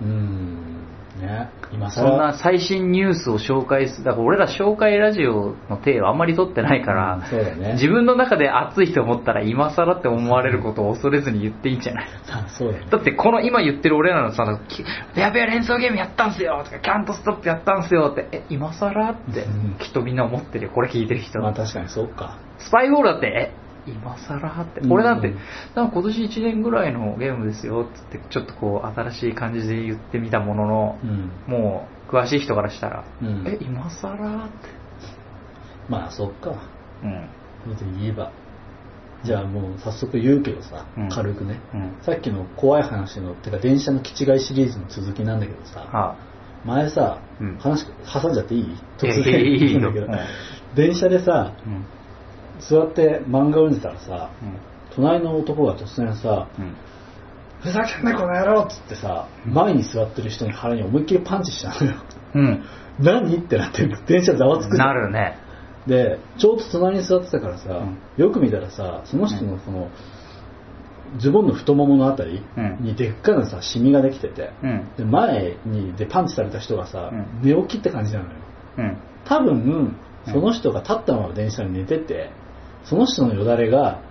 [0.01, 1.49] うーんね。
[1.71, 7.73] 今そんな更最新ニュースを紹介する、だから俺ら紹介ラジオの体をあんまり取ってないから、うんそうだね。
[7.73, 12.08] 自分の中で熱いと思ったら今更って思われることを恐れずに言っていいんじゃない？
[12.32, 12.86] あそうだね。
[12.89, 14.84] だってこの今言ってる俺らのさ、き
[15.15, 19.75] ペアペア連想ゲームやったんすよとか、キャントストップやったんすよって、え、今更ってうん。
[19.79, 20.71] きっとみんな思ってるよ。
[20.73, 21.40] これ聞いてる人。
[21.40, 22.37] まあ確かにそうか。
[22.60, 24.79] スパイゴールだって、え、今更って。
[24.81, 25.34] うんこれなんて、
[25.75, 34.54] なんか今年1年ぐらいのゲームですよっつって、ちょっとこう新しい感じで言ってみたものの、うんもう詳しい人からしたら、うんえ、今更って。
[35.90, 36.52] まあそっか
[37.04, 37.29] うん。
[37.75, 38.31] それで言えば
[39.23, 41.98] じゃあもう早速言うけどさ、うん軽くね、うん。
[42.02, 46.15] さっきの怖い話のてか電車の気違いシリーズの続きなんだけどさ、は
[46.65, 48.62] 前さ、うん話挟んじゃっていい？
[48.63, 49.38] いやいや
[49.71, 50.13] いんだけどうん
[50.75, 51.63] 電車でさあ。
[51.65, 51.86] うん。
[52.69, 54.57] 座って漫画読んでたらさうん。
[54.95, 56.75] 隣の男が突然さうん。
[57.61, 61.97] 「ふざけんなこの野郎!」っつってさ前に座ってる人に腹に思いっきりパンチしたのよ
[62.35, 62.63] うん。
[62.99, 63.35] 何？
[63.37, 65.37] ってなって電車ざわつくなるね。
[65.87, 69.89] でちょうど隣に座ってたからさ、うんよく見たらさその人のこの、
[71.17, 74.87] ズボンの太もものあたりうんにでっかいのさシミができてて、うん。
[74.97, 78.31] で前にでパンチされた人がさ、うん寝起きって感じなのよ
[78.77, 78.97] うん。
[79.25, 82.31] 多分うんその人が立ったまま電車に寝てて
[82.86, 84.02] その人のよだれが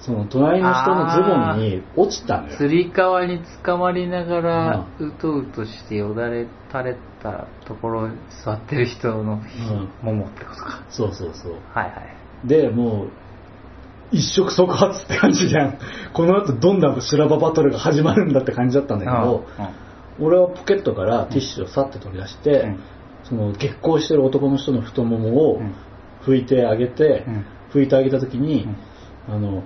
[0.00, 2.56] その隣の人のズボンに落ちたのよ。
[2.56, 9.42] つり革に捕まりながら、うとうとしてよだれ垂れたところに座ってる人のん
[10.02, 10.86] ももってことか。
[10.88, 11.52] そうそうそう。
[11.74, 11.90] はいは
[12.44, 12.48] い。
[12.48, 13.08] で、もう、
[14.10, 15.78] 一触即発って感じじゃん。
[16.14, 19.44] この後どんな修羅場バトルが始まるんだって感じだったんだけど、
[20.18, 22.80] 俺はポケットからティッシュをさって取り出して、うん
[23.22, 25.74] その月光してる男の人の太ももをうん
[26.22, 28.64] 拭いてあげて、うん拭いてあげた時に、
[29.28, 29.62] うんあの、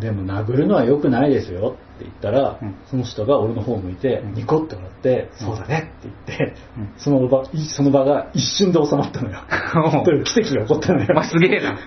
[0.00, 7.44] でも殴るのは良くないですよって言ったら、うんその人が俺の方を向いて、うんニコって笑って、うんそうだねって言って、うんその場、
[7.76, 9.40] その場が一瞬で収まったのよ。
[10.04, 11.08] という奇跡が起こったのよ。
[11.14, 11.78] まあすげえな。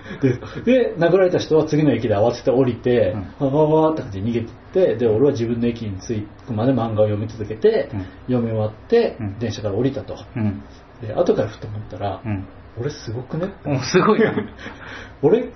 [0.64, 10.16] で、で殴られた人は次の駅で慌てて降りて、うんわわわーって感じで逃げてって、で、俺は自分の駅に着くまで漫画を読み続けて、うん読み終わって、うん電車から降りたと。
[10.36, 10.62] うん。
[11.00, 12.46] で、後からふと思ったら、うん。
[12.78, 13.52] 俺すごくね？
[13.64, 14.34] うすごいな。
[15.22, 15.50] 俺、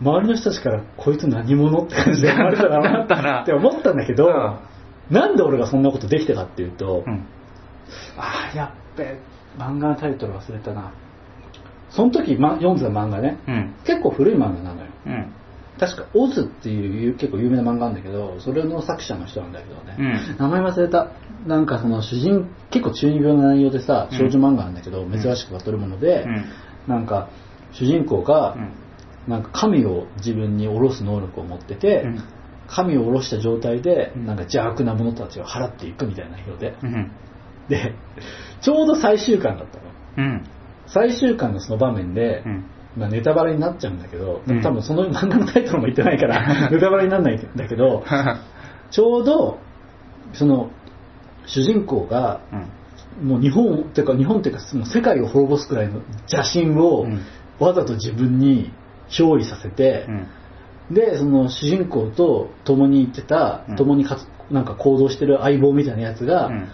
[0.00, 1.84] 周りの人たちからこいつ何者？
[1.84, 4.56] って感じで思われたらだったななって思ったんだけど、うん
[5.10, 7.26] なんで俺がそんなことできたかっていうと、うん。
[8.16, 9.18] ああ、やっべ、
[9.56, 10.92] 漫画のタイトル忘れたな。
[11.90, 13.74] その時、ま、読んでた漫画ね、うん。
[13.84, 14.86] 結構古い漫画なのよ。
[15.06, 15.32] うん。
[15.78, 20.02] 確か、オズっていう結構有名な漫画なんだけど、それの作者の人なんだけどね、う
[20.34, 20.36] ん。
[20.38, 21.10] 名前忘れた。
[21.46, 26.44] なんかその主人、結構中二病な内容でさ、うん少女漫画なんだけど、珍しくバトルもので、うん。
[26.86, 27.28] なんか
[27.72, 28.72] 主人公が、うん。
[29.26, 32.22] なんか神を自分に下ろす能力を持ってて、うん
[32.68, 36.74] 神を下ろした状態で、うんなんか邪悪な者たちを払っていくみたいな色で。
[36.82, 37.12] うん。
[37.68, 37.94] で、
[38.60, 39.84] ちょうど最終巻だったの。
[40.16, 40.44] うん。
[40.88, 42.64] 最終巻のその場面で、うん。
[42.96, 48.02] まあ、ネタバレになっちゃうんだけど、うん多分その漫画のタイトルも言ってないから、 ネタバレにならないんだけど、
[48.90, 49.58] ちょうど、
[50.32, 50.70] その、
[51.46, 52.66] 主人公が、うん。
[53.22, 56.00] もう日本っていうか、日本っていうか、その世界を滅ぼすくらいの
[56.30, 57.20] 邪神をうん、
[57.58, 58.72] わざと自分に
[59.08, 60.06] 憑依させて、
[60.88, 60.94] うん。
[60.94, 66.68] で、その主人公と共に行ってたうん、共にかつなんか行動してる相棒みたいなやつが、うん。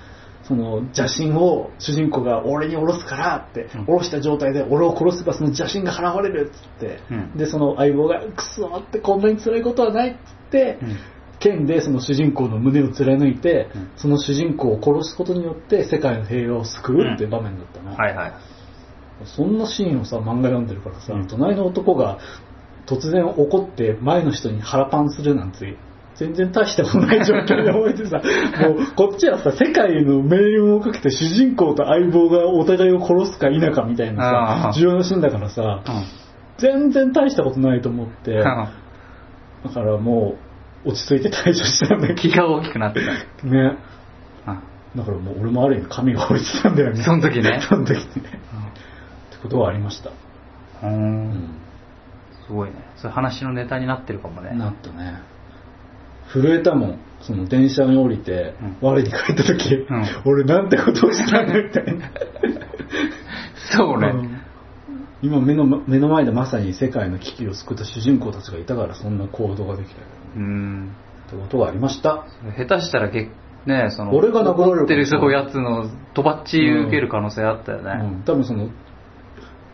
[0.44, 3.86] その邪神を主人公が俺に下ろすからって、うん。
[3.86, 7.36] 下ろした状態で俺を殺せばその邪神が払われるっつって、うん。
[7.36, 10.18] で、その相棒がクソってこんなに辛いことはないっつっ
[10.50, 10.96] て、うん
[11.42, 13.90] 剣でその主人公の胸を貫いて、うん。
[13.96, 17.94] その主人公を殺すことによって世界の平和を救うっていう場面だったの。
[17.94, 18.32] はいはい。
[19.24, 21.26] そんなシーンをさ、漫画読んでるからさ、うん。
[21.26, 22.18] 隣の男が
[22.86, 25.76] 突然怒って前の人に腹パンするなんて、
[26.14, 28.20] 全然大したことない状況で思えてさ、
[28.68, 35.82] もうこっちはさ、世界の命運をかけて主人公と相棒がお互いを殺すか否かみたいなさ、重要なシーンだからさ、
[36.58, 38.72] 全然大したことないと思って、だ
[39.72, 40.51] からもう
[40.84, 43.46] 落ち着いて対処したんだけ気が大きくなってた。
[43.46, 43.78] どね。
[44.46, 44.62] あ
[44.96, 47.02] だからもう俺もある意味神が降りてたんだよね。
[47.04, 48.40] その時ねその時にね。
[49.30, 50.10] ってことはありました。
[50.10, 50.14] う。
[50.84, 51.54] うんん。
[52.46, 52.76] すごいね。
[52.96, 54.54] それ話のネタになってるかもね。
[54.56, 55.20] なったね。
[56.32, 56.98] 震えたもん。
[57.20, 59.86] その電車に降りて、うん我に帰った時、ん
[60.24, 62.10] 俺なんてことをしたんだみたいな。
[63.76, 64.08] そうね。
[64.08, 64.42] うん
[65.22, 70.06] 今目の目の前でまさに世界の危機を救った主人公たちがいたからそんな行動ができたよ
[70.36, 70.92] うん。
[71.26, 72.26] ってことがありました。
[72.56, 73.30] 下手したらけ、
[73.66, 77.94] ねその、俺が殴られる怒ってるやつの、とばっち受ける可能性あったようね。
[78.18, 78.70] ん、多分その、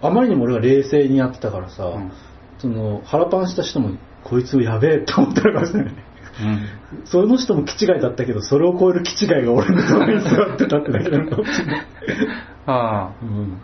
[0.01, 2.13] あまりにも俺が冷静にやってたからさ、うん
[2.59, 5.95] その腹パンした人もこいつやべえって思ったのかもしれない。
[5.95, 7.07] うん。
[7.07, 11.87] その人も気違いだったけど、それを超える気違いが俺の隣に座ってたってだけなのかもしれない。
[12.67, 13.61] あうん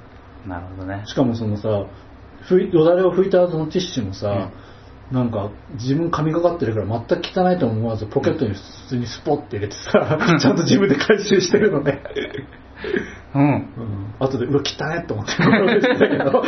[0.47, 1.03] あ、なるほどね。
[1.07, 1.87] しかもそのさ、
[2.43, 4.51] ふいよだれを拭いた後のティッシュもさ、
[5.13, 12.03] なんか自分髪がかってるから全く汚いと思わずポケットに普通にスポッて入れてさ、ちゃんと自分で回収してるのね。
[13.35, 13.43] うん。
[13.43, 15.43] うん、後で、うわ、汚ねって思ってけ
[16.19, 16.43] ど、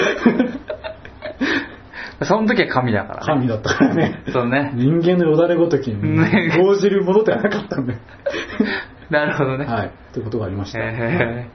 [2.24, 3.26] その時は神だからね。
[3.26, 4.22] 神だったからね。
[4.28, 4.72] そうね。
[4.74, 7.98] 人間のよだれごときにね動じるものではなかったんで。
[9.11, 9.66] なるほどね。
[9.66, 9.86] はい。
[9.88, 10.78] ってことがありました。
[10.80, 11.46] へえ。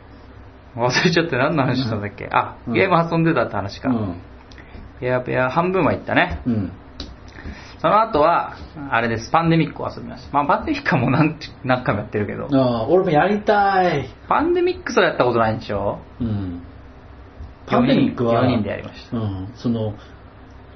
[0.75, 3.89] 忘れちゃって何の話したんだっけ、あ、うんゲーム遊んでたって話か。
[3.89, 4.15] うん。
[4.99, 6.41] ペアペア半分は行ったね。
[6.45, 6.71] うん。
[7.81, 8.55] その後は、
[8.91, 10.33] あれです、パンデミックを遊びました。
[10.33, 14.07] まあ、パンデミックはもう何何回もやってるけど、ああ、俺もやりたい。
[14.29, 15.99] パンデミックすらやったことないんでしょ？
[16.19, 16.61] うん。
[17.65, 19.17] パンデミックは、4人でやりました。
[19.17, 19.95] うん、その、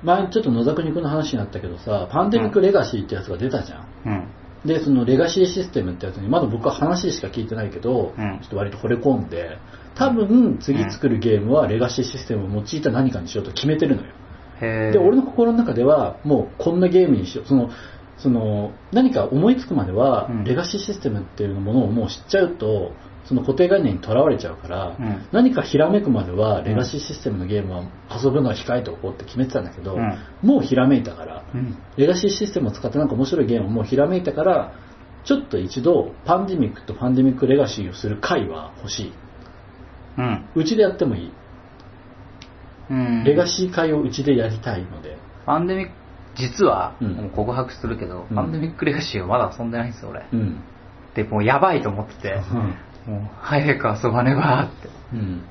[0.04, 3.86] 前ちょっと野沢国君の話になったけどさ、パンデミックレガシーってやつが出たじゃん。
[4.06, 4.28] うん。
[4.68, 9.60] で、そのレガシーシステムってやつに、まだ僕は話しか聞いてないけど、うんちょっと割と惚れ込んで、
[9.94, 14.08] 多分次作るゲームはレガシーシステムを用いた何かにしようと決めてるのよ。
[14.08, 14.25] へえ。
[14.60, 17.48] で、俺の心の中では、もうこんなゲームにしよう。
[17.48, 17.70] その、
[18.18, 22.94] その、何か思いつくまでは、うんレガシーシステムっていうものをもう知っちゃうと、
[23.26, 27.84] その固定概念にとらわれちゃうから、うん何かひらめくまではレガシーシステムのゲームは
[28.24, 31.78] 遊ぶのは控えておこうって決めてたんだけど、うんもうひらめいたから、うん。
[31.98, 34.74] レガシーシステムを使ってなんか面白いゲームをもうひらめいたから、
[35.26, 39.14] ちょっと一度パンデミックとパンデミックレガシーをする回は欲しい。
[40.18, 40.46] うん。
[40.56, 41.32] うちでやってもいい。
[42.90, 43.24] うん。
[43.24, 45.18] レガシー会をうちでやりたいので。
[45.46, 45.92] パンデミック、
[46.36, 50.26] 実は、うんもう告白するけど、うんパンデミックレガシーをまだ遊んでないんですよ、俺。
[50.32, 50.60] うん。
[51.16, 52.36] で、もうやばいと思ってて、
[53.08, 54.90] もう早く遊ばねばって。
[55.14, 55.42] うん。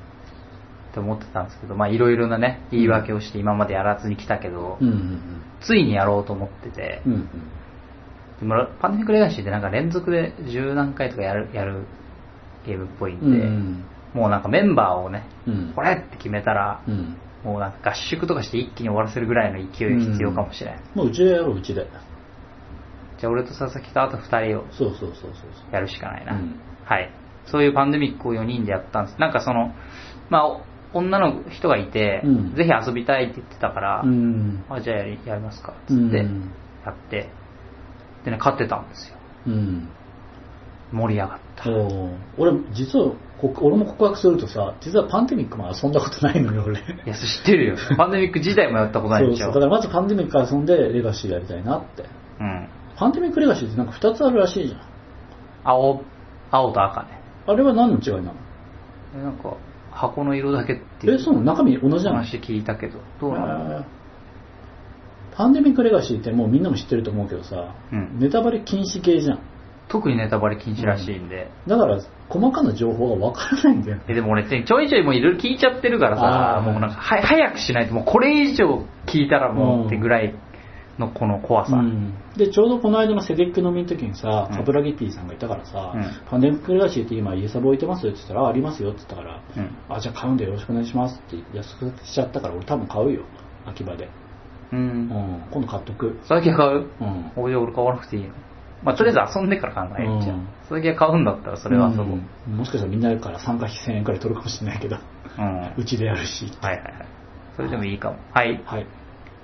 [0.91, 4.87] って思ってたんですけど、まあいろいろなね、言い訳をして今までやらずに来たけど、うん。
[4.87, 5.21] うん。
[5.61, 7.13] ついにやろうと思ってて、うん。
[7.13, 7.29] うん。
[8.39, 11.85] でもパンデミックレガシーってなんか連続で十何回とかやるやる
[12.65, 13.85] ゲームっぽいんで、うん。
[14.13, 15.73] もうなんかメンバーをね、うん。
[15.75, 17.17] これって決めたら、うん。
[17.45, 20.79] もうなんか合宿とかして一気に終わらせるぐらいの勢いが必要かもしれない。
[20.95, 21.87] もううちでやろう、うちで。
[23.19, 25.31] じゃあ俺と佐々木とあと2人をそうそうそうそう
[25.71, 26.33] やるしかないな。
[26.33, 27.11] うんはい。
[27.45, 29.19] そういうパンデミックを4人でやったんです。
[29.19, 29.73] なんかその、
[30.29, 30.61] まあ、お
[30.93, 34.11] 女の人がいて、うんぜひ遊びたいって言ってたから、そう。
[34.11, 34.65] うん。
[34.69, 36.51] あじゃあやりやりますか、つって、うん
[36.85, 37.29] やって、
[38.23, 39.17] でね、勝ってたんですよ。
[39.47, 39.89] うん。
[40.91, 41.69] 盛り上がった。
[41.69, 46.79] おー俺、実は、こ俺も告白するとさ、実はパンデミックも遊んだことないのよ、俺。
[46.79, 47.75] いや、知ってるよ。
[47.97, 49.45] パンデミック自体もやったことないでしょ。
[49.45, 49.53] そう。
[49.55, 52.03] だからまずパンデミック遊んでレガシーやりたいなって。
[52.39, 52.67] うん。
[52.95, 54.79] パンデミックレガシーってなんか2つあるらしいじゃん。
[55.65, 56.01] 青、
[56.51, 57.19] 青と赤ね。
[57.47, 58.33] あれは何の違いなの？
[59.17, 59.53] えなんか、
[59.91, 61.45] 箱の色だけっていうえ、そうなの？
[61.45, 63.85] 中身同じなの話聞いたけど、どうなの？
[65.35, 69.39] パンデミックレガシーってもうみんなも知ってると思うけどさ、うんネタバレ禁止系じゃん。
[69.89, 71.51] 特にネタバレ禁止らしいんで。
[71.67, 71.99] だから、
[72.29, 73.99] 細かな情報がわからないんだよ。
[74.07, 80.33] えでも俺ちょいちょいもういろいろ聞いちゃってるからさもうなんかは早くしないともうこれ以上聞いたらもうってぐらい
[80.97, 81.75] のこの怖さ。
[81.75, 93.23] うんで、ちょうどこの間のセデック飲みの時にさ、うんカブラギティさんがいたからさ、うんパンデミックレガシーって今家サブ置いてますよって言ったら、あありますよって言ったから、うんあ、じゃあ買うんでよろしくお願いしますって安くしちゃったから俺多分買うよ。
[93.65, 94.05] 秋葉で。
[94.05, 94.09] う。
[94.75, 95.09] うんん、
[95.51, 96.15] 今度買っとく。
[96.27, 96.87] 佐々木は買う？
[96.99, 97.31] うん。
[97.37, 98.29] 俺買わなくていいの？
[98.85, 100.47] まあとりあえず遊んでから考えるじゃうんん。
[100.61, 102.05] 佐々木が買うんだったらそれは遊ぼう。
[102.05, 104.97] うんもしかしたらみんなから参加費1000円くらい取るかもしれないけど、
[105.37, 105.59] うん。
[105.59, 106.45] はいうちでやるし。
[106.61, 107.05] はいはい。
[107.55, 108.17] それでもいいかも。
[108.31, 108.61] はい。
[108.65, 108.87] はい。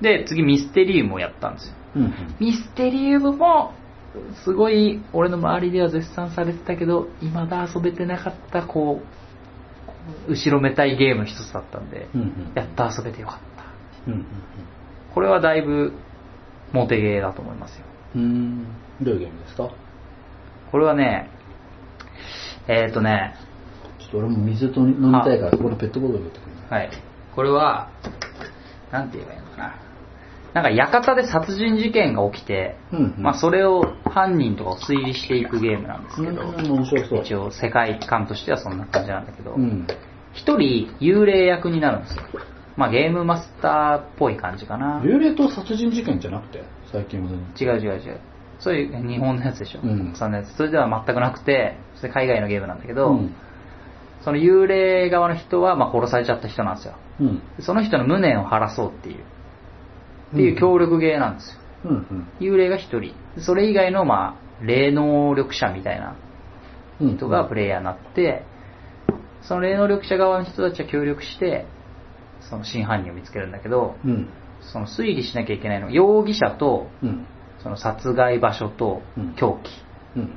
[0.02, 1.74] で、次ミステリウムをやったんですよ。
[1.96, 2.12] うんうん。
[2.40, 3.74] ミステリウムも、
[4.44, 9.02] すごい、俺の周りでは絶賛されてたけど、未だ遊べてなかった、こ
[10.28, 12.52] う、後ろめたいゲームの一つだったんで、うんうん。
[12.56, 13.64] やっと遊べてよかった。
[14.08, 14.26] うんうん
[15.14, 15.92] これはだいぶ、
[16.72, 17.86] モテゲーだと思いますよ。
[18.16, 18.22] うん。
[18.22, 18.66] うん。
[19.02, 19.70] どういうゲームですか？
[20.72, 21.30] これはね、
[22.68, 23.36] えっ、ー、とね、
[24.00, 26.90] ちょっと俺も水と飲みたいから、そこのペットボトル持ってくるはい。
[27.36, 27.90] これは、
[28.92, 29.76] なんて言えばいいのかな。
[30.54, 37.22] なんか館で殺人事件が起きて、うんうんまあそれを犯人とかを推理していくゲームなんですけど、うん面白そう。
[37.24, 39.88] 一応世界観としてはそんな感じなんだけど、うん。
[40.34, 42.24] 一人幽霊役になるんですよ。
[42.76, 45.02] まあゲームマスターっぽい感じかな。
[45.04, 47.38] 幽霊と殺人事件じゃなくて、最近はね。
[47.60, 48.20] 違う違う違う。
[48.60, 49.82] そういう日本のやつでしょ。
[49.82, 50.56] うんのやつ。
[50.56, 53.36] それでは全くなくて、それ海外のゲームなんだけど、うん。
[54.24, 56.96] その幽霊側の人はまあ殺されちゃった人なんですよ。
[57.20, 57.42] うん。
[57.60, 59.24] その人の無念を晴らそうっていう、
[60.34, 61.60] っていう協力ゲーなんですよ。
[61.86, 62.28] うんうん。
[62.40, 63.16] 幽霊が一人。
[63.40, 66.16] それ以外のまあ、霊能力者みたいな
[67.00, 67.18] うん。
[67.18, 68.44] 人がプレイヤーになって、
[69.42, 71.66] その霊能力者側の人たちは協力して、
[72.42, 74.30] その真犯人を見つけるんだけど、うん。
[74.62, 77.26] その推理しなきゃいけないのは容疑者とうん。
[77.64, 79.70] その殺害場所とうん凶器
[80.18, 80.26] うん。
[80.26, 80.28] っ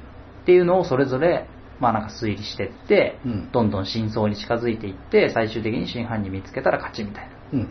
[0.47, 1.47] ていうのをそれぞれ
[1.81, 7.69] まあなんか推理してって、うんどんどん真相に近づいていって最終的に真犯人見つけたら勝ちみたいなっうん。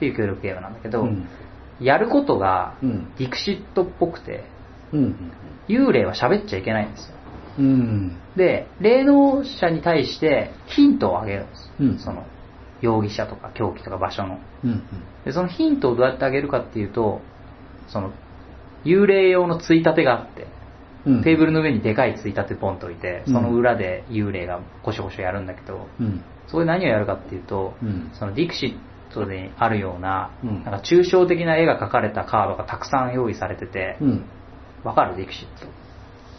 [0.00, 1.28] ていう協力ゲームなんだけど、うん。
[1.80, 3.12] やることがうん。
[3.18, 4.44] ディクシットっぽくて
[4.92, 5.32] うん。
[5.68, 7.14] 幽霊は喋っちゃいけないんですよ
[7.58, 8.16] うん。
[8.36, 12.24] で霊能者に対してヒントをあげるんです、うんその
[12.80, 14.82] 容疑者とか凶器とか場所のうん。
[15.24, 17.20] でそのヒントをどうやってあげるかっていうと
[17.88, 18.12] その
[18.84, 20.46] 幽霊用のついたてがあって
[21.06, 21.22] うん。
[21.22, 26.22] テーブルの上にでかいついたてポンと置いて、うんその裏で幽霊がゴシゴシやるんだけど、うん。
[26.46, 28.76] そこで何をやるかっていうと、うんそのディクシ
[29.10, 34.24] ットであるような、うんなんか抽象的な絵が描かれたカードがたくさん用意されてて、うん。
[34.84, 35.66] わかるディクシット？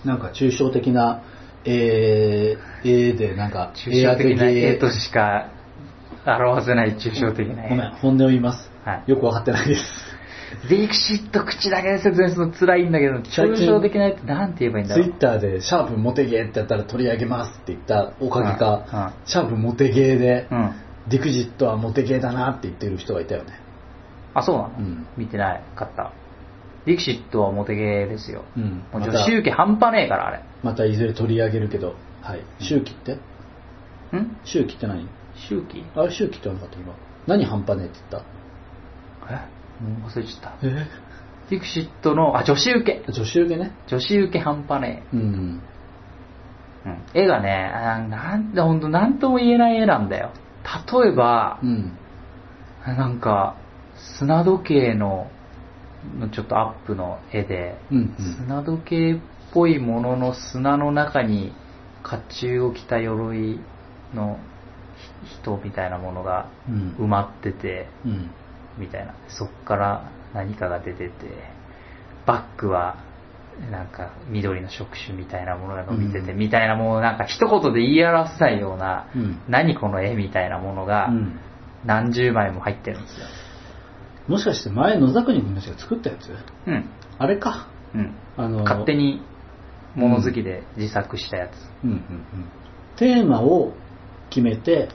[0.08, 1.24] なんか抽象的な、
[1.66, 5.52] えー、絵でなんか、抽象的な絵と絵しか
[6.26, 7.70] 表せない抽象的な絵。
[7.70, 8.70] ごめん、本音を言います。
[8.84, 9.82] はいよくわかってないです。
[10.67, 15.05] ディクシット口だけで説明するの辛いんだけど、抽象的な絵ってなんて言えばいいんだろう。
[15.05, 20.76] ツイッターで、シャープモテゲーってやったら取り上げますって言ったおかげか、うんうんシャープモテゲーで、うん。
[21.07, 23.59] ディクジットはモテゲーだなって言ってる人がいたよね。
[24.34, 26.11] あ、そうなの、うん見てないかった。
[26.86, 28.43] ディクシットはモテゲーですよ。
[28.57, 28.84] うん。
[28.91, 30.43] もちろん、周期半端ねえから、あれ。
[30.63, 32.41] またいずれ取り上げるけど、はい。
[32.59, 33.13] 周期って？
[34.15, 35.07] ん周期って何？
[35.48, 35.84] 周期？
[35.96, 36.94] あれ周期って言わなかった今。
[37.28, 38.24] 何半端ねえって言っ
[39.30, 39.40] え？
[40.06, 40.50] 忘れちゃった。
[40.50, 40.88] たえ？
[41.50, 43.12] ディクシットの、あ、女子受け。
[43.12, 43.72] 女子受けね。
[43.88, 45.62] 女子受け半端ねうん。
[46.86, 46.90] え。
[46.90, 47.24] うん。
[47.24, 50.32] 絵がね、あなんで、ほんと、なんとも言えない絵なんだよ。
[50.92, 51.98] 例えばう、ん。
[52.86, 53.56] なんか、
[53.96, 55.32] 砂時計の、
[56.20, 58.36] のちょっとアップの絵で、うんうん。
[58.36, 59.18] 砂時計っ
[59.52, 61.52] ぽいものの砂の中に
[62.04, 63.60] 甲冑を着た鎧
[64.14, 64.40] のひ
[65.24, 68.32] 人みたいなものがうん埋まってて、うん。
[68.78, 69.13] みたいな。
[69.28, 71.11] そっから何かが出てて、
[72.26, 73.03] バッグは
[73.72, 81.39] なんか緑の触手みたいなものが伸びてて、うんみたいなもうなんか一言で言い表せないような、うん何この絵みたいなものがうん
[81.86, 83.26] 何十枚も入ってるんですよ。
[84.28, 86.30] もしかして前野桜君たちが作ったやつ？
[86.67, 86.89] うん。
[87.17, 87.67] あれか。
[87.95, 88.15] うん。
[88.38, 89.22] あの、勝手に
[89.95, 91.51] 物好きで自作したやつ。
[91.84, 92.05] うんうんうん。
[92.97, 93.74] テーマを
[94.30, 94.89] 決めて、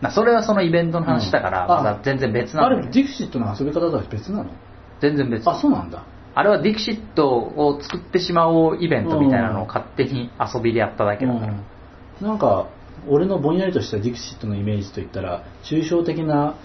[0.00, 4.50] まあ、それはそのイベントの話だから、うんまた全然別なあれ、ディクシットの遊び方とは別なの？
[5.00, 5.48] 全然別。
[5.48, 6.04] あ、そうなんだ。
[6.34, 11.46] あれはディクシットを作ってしまおうイベントみたいなのを勝手に遊びでやっただけだから。
[11.48, 11.64] うん
[12.20, 12.66] なんか、
[13.08, 16.56] 俺のぼんやりとしたディクシットのイメージといったら、抽象的な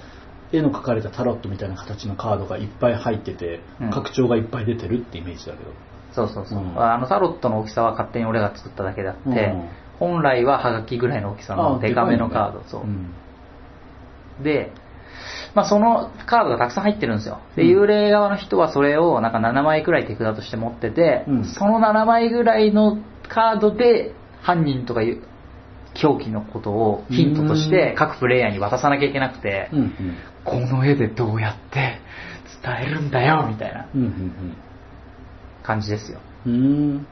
[0.51, 5.71] 絵の描かれたタロットみたいな形のカードがいっぱい入ってて、うん拡張がいっぱい出てるってイメージだけど。
[6.13, 6.59] そうそうそう。
[6.59, 9.69] うんあのタロットの大きさは勝手に俺が作っただけであって、うん
[9.99, 12.63] 本来はハガキぐらいの大きさのデカめのカード。
[12.67, 12.85] そう。
[12.85, 13.13] ん
[14.41, 14.71] で、
[15.53, 17.39] まあ、そのカードがたくさん入ってるんですよ。
[17.55, 17.83] で、うん。
[17.83, 21.45] 幽霊側の人はそれをなんか7枚くらい手札として持ってて、うん。
[21.45, 22.97] その7枚ぐらいの
[23.29, 25.23] カードで犯人とかいう
[25.93, 30.17] 狂気のことをヒントとして各プレイヤーに渡さなきゃいけなくて、うんうん。
[30.43, 31.99] この絵でどうやって
[32.63, 33.87] 伝えるんだよみたいな
[35.61, 36.19] 感じですよ。
[36.45, 37.07] うんうん。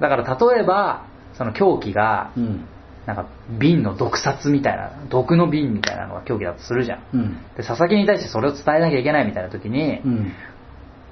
[0.00, 2.66] だから例えば、その狂気がう、ん
[3.06, 3.26] なんか
[3.58, 7.02] 瓶の毒殺みたいな、毒の瓶みたいなのが狂気だとするじゃん。
[7.12, 7.36] うん。
[7.56, 10.32] で、佐々木に対してそれを伝えなきゃいけないみたいな時に、うん。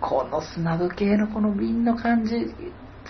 [0.01, 2.47] この砂時計のこの瓶の感じ、伝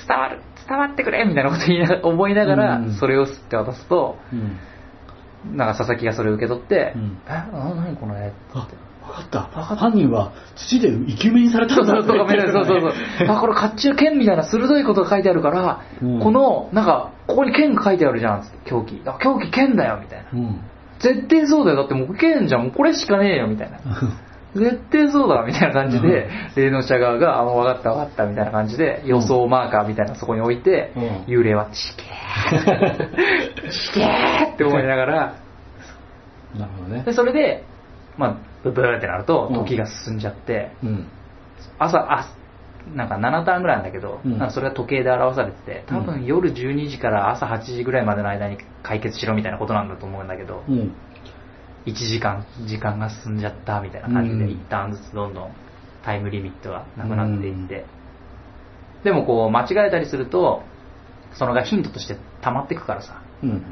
[0.08, 5.56] わる、伝わってくれみたいなこと言いながら思いながらうん、それを吸って渡すと、うん。
[5.56, 7.18] なんか佐々木がそれを受け取って、うん。
[7.26, 9.40] え、な何この絵あ、分かった。
[9.40, 13.28] 犯人は土で生き埋めにされたそうんだそうそう、そうそうそう。
[13.28, 19.00] あ、これ甲冑剣みたいな鋭いことが書いてあるから、うんこの、なんか、ここに剣が書いてあるじゃん、狂気。
[19.06, 20.26] あ、狂気剣だよ、みたいな。
[20.32, 20.60] うん。
[20.98, 21.78] 絶対そうだよ。
[21.78, 22.62] だってもう剣じゃん。
[22.62, 23.78] もうこれしかねえよ、みたいな。
[24.54, 31.02] 絶対そうだ、みたいな感じで、霊能者側が、あ、もう分かった分かった、みたいな感じで、予想マーカーみたいなのそこに置いて、うん
[31.32, 35.34] 幽霊は、ちけー、ちけーって思いながら、
[36.58, 37.12] なるほどねで、。
[37.12, 37.64] それで、
[38.18, 41.08] まあ、ブブーってなるとう、ん時が進んじゃって、うん。
[41.78, 42.34] 朝、あ、
[42.94, 50.92] なんか7ターンぐらいなんだけど、うんなんかそれが時計で表されてて、多う分夜12時から朝8時ぐらいまでの間に解決しろみたいなことなんだと思うんだけど、うん。
[51.86, 55.50] 1時間、時間が進んじゃったみたいな感じで、うん一旦ずつどんどん
[56.02, 57.84] タイムリミットがなくなっていって、
[59.04, 60.62] でもこう間違えたりすると、
[61.32, 63.62] そのがヒントとして溜まってくからさ、うん。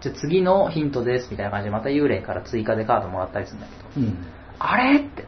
[0.00, 4.18] じゃあ次のヒントですみたいな感じでまた幽霊から追加でカードもらったりするんだけど、うん。
[4.58, 4.98] あれ？
[4.98, 5.24] って、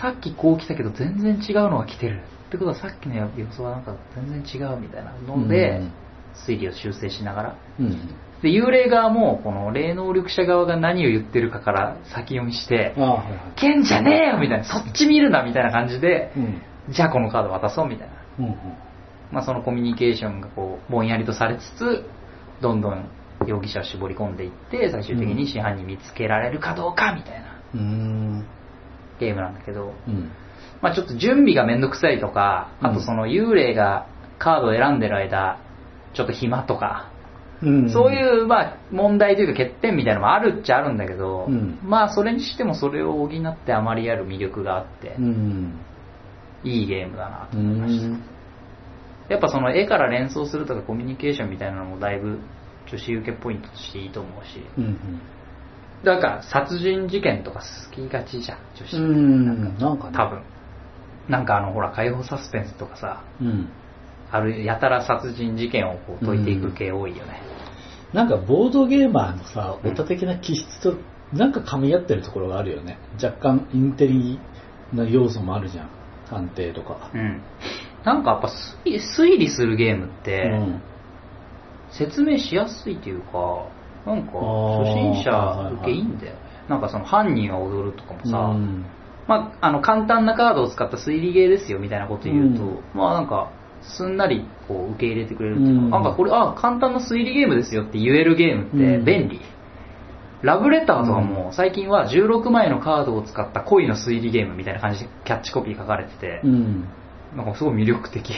[0.00, 2.20] さっきこう来たけど全然違うのが来てる。
[2.48, 5.92] ってことはさっきの予想はなんか全然違うみたいなので、うん
[6.46, 7.56] 推理を修正しながら。
[7.80, 8.08] うん。
[8.42, 12.94] で、幽霊側も、この霊能力者側が何を言ってるかから先読みして。
[13.56, 16.60] 剣じゃねえよみたいな、そっち見るなみたいな感じで、うん。
[16.90, 18.14] じゃあこのカード渡そうみたいな。
[18.38, 18.54] うん。
[19.32, 22.04] まあそのコミュニケーションがこう、ぼんやりとされつつ、
[22.60, 23.08] どんどん
[23.46, 27.55] 容疑者を絞り込んでいって、最終的に真犯人見つけられるかどうかみたいなうん。
[29.18, 30.30] ゲームなんだけど、うん。
[30.82, 34.06] まあちょっと準備がめんどくさいとか、あとその幽霊が
[34.38, 35.58] カードを選んでる間、
[36.14, 37.10] ちょっと暇とか、
[37.62, 37.90] うん。
[37.90, 45.74] そういう、まあ、問題というか欠点みたいなのもあるっちゃあるんだけど、うんまあ、それにしてもそれを補ってあまりある魅力があってう、ん。
[46.64, 48.06] いいゲームだなとう思いました。
[48.08, 48.22] ん。
[49.28, 52.40] やっぱその絵から連想するとかコミュニケーションみたいなのもだいぶ
[52.90, 54.98] 女子受けポイントとしていいと思うし、うん。
[56.04, 58.96] だから殺人事件とか好きがちじゃん、女子。
[58.96, 59.78] うん。
[59.78, 60.16] なんかね。
[60.16, 60.42] 多分。
[61.28, 63.68] なんかあの、ほら、解放サスペンスとかさ、うん。
[64.30, 67.40] あるやたら殺人事件をこう解いていく系多いよね。
[68.12, 70.94] なんかボードゲーマーのさ、うんオタ的な気質と
[71.32, 72.98] なんか噛み合ってるところがあるよね。
[73.22, 74.38] 若干インテリ
[74.92, 75.90] な要素もあるじゃん。
[76.28, 77.10] 探偵とか。
[77.14, 77.42] うん。
[78.04, 80.82] なんかやっぱ推理推理するゲームって、うん。
[81.90, 83.68] 説明しやすいというか、
[84.06, 86.40] なんか初心者受けいいんだよね。
[86.68, 88.84] なんかその犯人が踊るとかもさ、うん
[89.28, 93.52] まあ、あの簡単なカードを使った推理ゲーですよみたいなこと言うと、うんまあなんか
[93.82, 99.40] すんなりこう受け入れてくれるっていうか、うんなんかこれ、あ、簡単な推理ゲームですよって言えるゲームってうん便利。
[100.42, 106.88] ラブレターとかも最近は16枚のカードを使った恋の推理ゲームみたいな感じでキャッチコピー書かれてて、うん。
[107.36, 108.34] なんかすごい魅力的。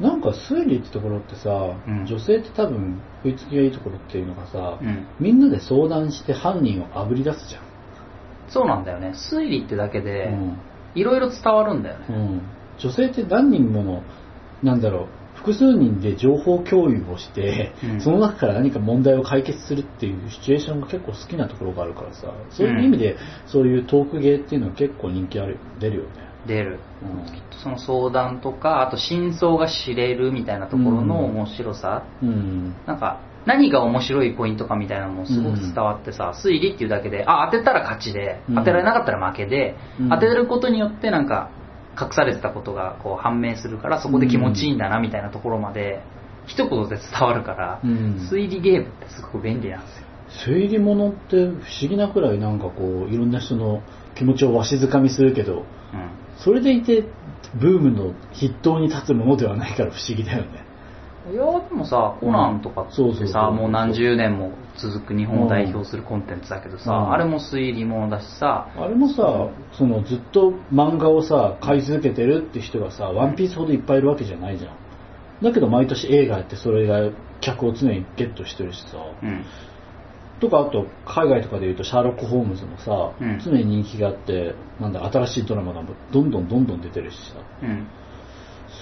[0.00, 5.06] なんか推理ってところってさ、うん女性って多分食いつきがいいところっていうのがさ、うん。
[5.20, 7.62] みんなで相談して犯人をあぶり出すじゃん。
[8.48, 9.14] そうなんだよね。
[9.32, 10.58] 推理ってだけでうん、
[10.94, 12.06] いろいろ伝わるんだよね。
[12.08, 12.42] うん、
[12.78, 14.02] 女性って何人もの、
[14.62, 23.16] なんだろう、複数人で情報共有をして、うんその中から何か問題を解決するっていうシチュエーションが結構好きなところがあるからさ、そういう意味で、
[23.46, 26.33] そういうトークゲーっていうのは結構人気ある、出るよね。
[26.46, 26.80] 出る。
[27.02, 32.04] うその相談とか、あと真相が知れるみたいなところの面白さ。
[32.22, 32.26] ん。
[32.26, 32.74] うん。
[32.86, 41.50] なんか、何が面白いポイントかみたいなのもすごく伝わってさ、推理っていうだけで、あ、当てたら勝ちで、うん当てられなかったら負けで、うん当てることによってなんか、
[42.00, 46.02] 隠されてたことがこう判明するから、そこで気持ちいいんだなみたいなところまで、
[46.46, 50.04] 一言で伝わるから、うん推理ゲームってすごく便利なんですよ。
[50.46, 53.82] 推理物って不思議なくらいなんかこう、いろんな人の
[54.14, 55.64] 気持ちをわしづかみするけど、うん。
[56.38, 57.04] それでいて、
[57.54, 60.64] ブームの筆頭に立つものではないから不思議だよね。
[61.32, 74.76] いやでもさ、コナンとかってそうそうそうさ、もう何十年も続く日本を代表するコンテンツだけどさ、うんあれも推理ものだしさ、あれもさ、そのずっと漫画をさ、買い続けてるって人がさ、ワンピースほどいっぱいいるわけじゃないじゃん。
[75.42, 77.10] だけど毎年映画やってそれが
[77.40, 78.98] 客を常にゲットしてるしさ。
[79.22, 79.44] うん。
[80.40, 85.82] とかあと海外とかで言うとシャーロック・ホームズもさ、うん常に人気があって、なんだ新しいドラマが
[86.12, 87.36] どんどんどんどん出てるしさ。
[87.62, 87.86] うん。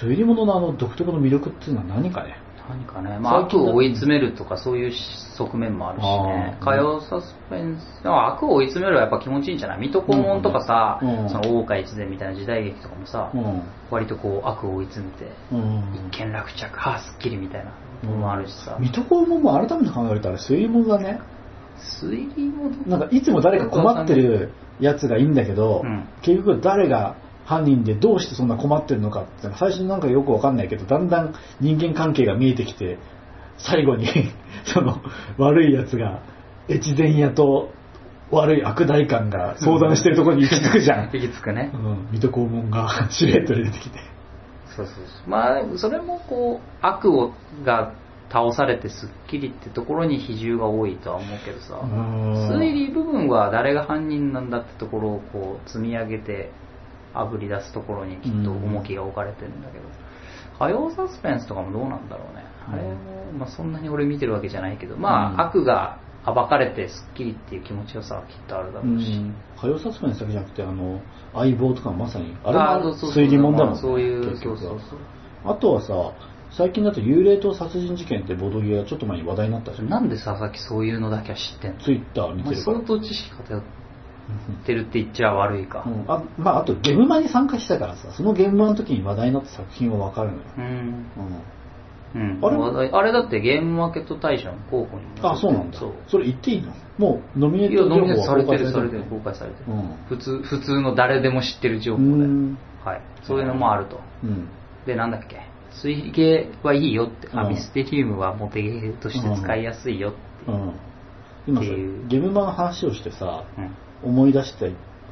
[0.00, 2.36] 推理物のあの独特の魅力っていうのは何かね。
[2.68, 4.92] 何かね、まあ、悪を追い詰めるとかそういう
[5.36, 9.80] 側面もあるしね火曜サスペンスあ悪を追い詰めるはやっぱ気持ちいいんじゃない？
[9.80, 13.62] 水戸黄門とかさ、うんその大岡越前みたいな時代劇とかもさ、うん。
[13.90, 16.08] 割とこう悪を追い詰めて、うん。
[16.08, 17.72] 一見落着はあすっきりみたいな
[18.08, 21.20] のもあるしさ、水戸黄門も改めて考えたら推理物だね。
[22.00, 26.08] 推理もなんかいつも誰か困ってるやつがいいんだけど、うん。
[26.22, 32.98] 結局誰が犯人でどうしてそんな困ってるのかって最初なんかよくわかんないけどだんだん人間関係が見えてきて
[33.58, 34.06] 最後に
[34.64, 35.02] その
[35.38, 36.22] 悪いやつが
[36.68, 37.70] 越前屋と
[38.30, 41.70] 悪い悪代官が相談してるところに行き着くじゃん、行き着くね。
[41.74, 43.98] うん、水戸黄門がシルエットで出てきて。
[44.74, 45.30] そうそうそう。
[45.30, 47.92] まあそれもこう悪をが
[48.32, 51.80] 倒されてすっきりってところに比重が多いとは思うけどさ、
[52.50, 56.50] 推理部分は誰が犯人なんだってところをこう積み上げて
[57.12, 59.84] あぶり出すところにきっと重きが置かれてるんだけど、
[60.58, 62.44] 火曜サスペンスとかもどうなんだろうね。
[62.68, 64.96] あれも、まあ、そんなに俺見てるわけじゃないけど。
[64.96, 65.40] まあ、うん。
[65.40, 69.20] 悪が暴かれてすっきりっていう気持ちよさはきっとあるだろうし、
[69.60, 71.00] 火曜サスペンスだけじゃなくてあの
[71.34, 73.24] 相棒とかまさにあれあもそうそうそう。
[73.24, 74.80] 推理物だもん、ね、そういうそうそう。
[74.80, 74.98] そう
[75.44, 75.92] あとはさ
[76.56, 79.88] 最近だと幽霊島殺人事件ってボドゲがちょっと前に話題になったじゃん。
[79.88, 81.80] なんで佐々木そういうのだけは知ってんの？
[81.80, 82.76] ツイッター見てるから。
[82.76, 83.62] 相当知識偏っ
[84.66, 85.84] てるって言っちゃ悪いか。
[85.86, 86.04] うん。
[86.08, 91.42] あまあ、あとゲームマに参加したからさそのゲームマの時に話題になった作品は分かるのよ、うん、うん。
[92.14, 92.90] うん、あれ？
[92.90, 95.78] あれだってゲームマーケット大賞の候補にあそうなんだ。
[95.80, 95.94] そう。
[96.06, 96.74] それ言っていいの？
[96.98, 97.88] もうノミネート
[98.26, 99.96] されてるはされてる公公開されてる、うん。
[100.10, 102.58] 普通普通の誰でも知ってる情報うで、ん。
[102.84, 104.00] はい、そういうのもあると。
[104.22, 104.48] うん。
[104.84, 105.50] でなんだっけ？
[105.82, 107.54] 推理系はいいよって、あうん。
[107.54, 110.12] ミステリウムはモテゲーとして使いやすいよっ
[110.44, 110.50] て。
[110.50, 110.72] いう、うん。
[111.46, 111.68] 今さ
[112.08, 114.10] ゲームマの話をしてさうん。
[114.10, 114.66] 思い出した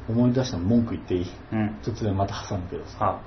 [0.09, 1.25] 思い出したの文句言っていい？
[1.53, 1.77] うん。
[1.83, 3.21] 突然また挟むけどさ。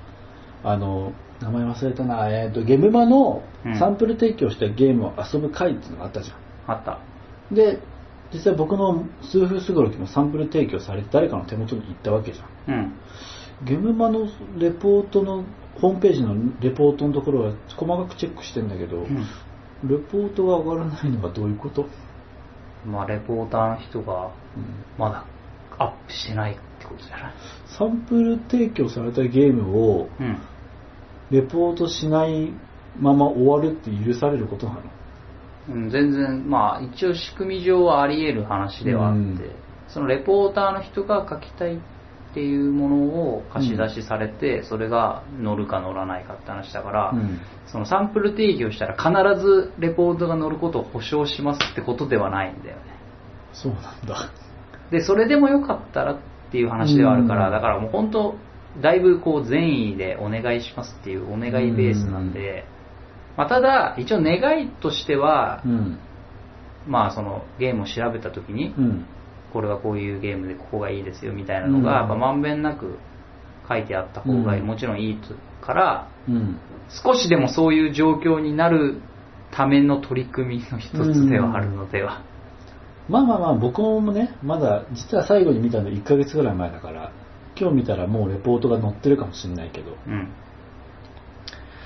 [0.63, 0.69] あ。
[0.71, 3.79] あの名前忘れたな、えー、とゲームマのうん。
[3.79, 6.37] サンプル提供したゲームを遊ぶ会っていうのがあったじゃん。
[6.67, 6.99] あった。
[7.51, 7.79] で
[8.33, 12.73] 実際僕の数分すごろきもサンプル提供されて誰かの手元に行ったわけじゃん。
[12.73, 12.93] うん。
[13.65, 14.27] ゲームマの
[14.57, 15.45] レポートの
[15.81, 19.25] ホームページのレポートのところは細かくチェックしてんだけど、うん。
[19.87, 21.85] レポートが上がらないのはどういうこと、
[22.85, 24.85] まあレポーターの人がうん。
[24.97, 25.25] まだ
[25.77, 27.29] アップしてないってことじゃな。
[27.29, 27.33] い
[27.77, 30.37] サンプル提供されたゲームをうん。
[31.31, 32.53] レポートしない
[32.99, 34.81] まま終わるって許されることなの？
[35.67, 39.51] うん、全然、まあ、一応仕組み上はあり得る話ではあって、うん。
[39.87, 41.81] そのレポーターの人が書きたい
[42.35, 42.95] っていうもの
[43.37, 47.39] を貸し出しされて、それが乗るか乗らないかって話だから、うん。
[47.65, 52.81] そのサンプル定義をしたら必ずレポートが乗ることを保証しますってことではないんだよね。
[53.53, 54.31] そうなんだ。
[54.91, 56.19] で、それでもよかったらっ
[56.51, 57.53] ていう話ではあるから、うん。
[57.53, 58.35] だからもう本当、
[58.81, 62.65] だいぶこう善意でお願いしますっていうお願いベースなんで、
[63.37, 65.99] まあ、ただ、一応願いとしては、うん。
[66.85, 69.05] まあそのゲームを調べた時に、うん
[69.55, 72.97] これはこういうゲームでここがいいですよみたいなのが、うんやっぱまんべんなく
[73.69, 75.19] 書いてあった方がうんもちろんいい
[75.61, 76.59] から、うん。
[76.89, 79.01] 少しでもそういう状況になる
[79.51, 82.21] ための取り組みの一つではあるのでは。
[83.07, 87.13] まあまあまあ、僕もね、まだ、実は最後に見たの1ヶ月ぐらい前だから、
[87.57, 90.33] 今日見たらもうレポートが載ってるかもしれないけど、うん。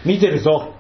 [0.08, 0.74] 見てるぞ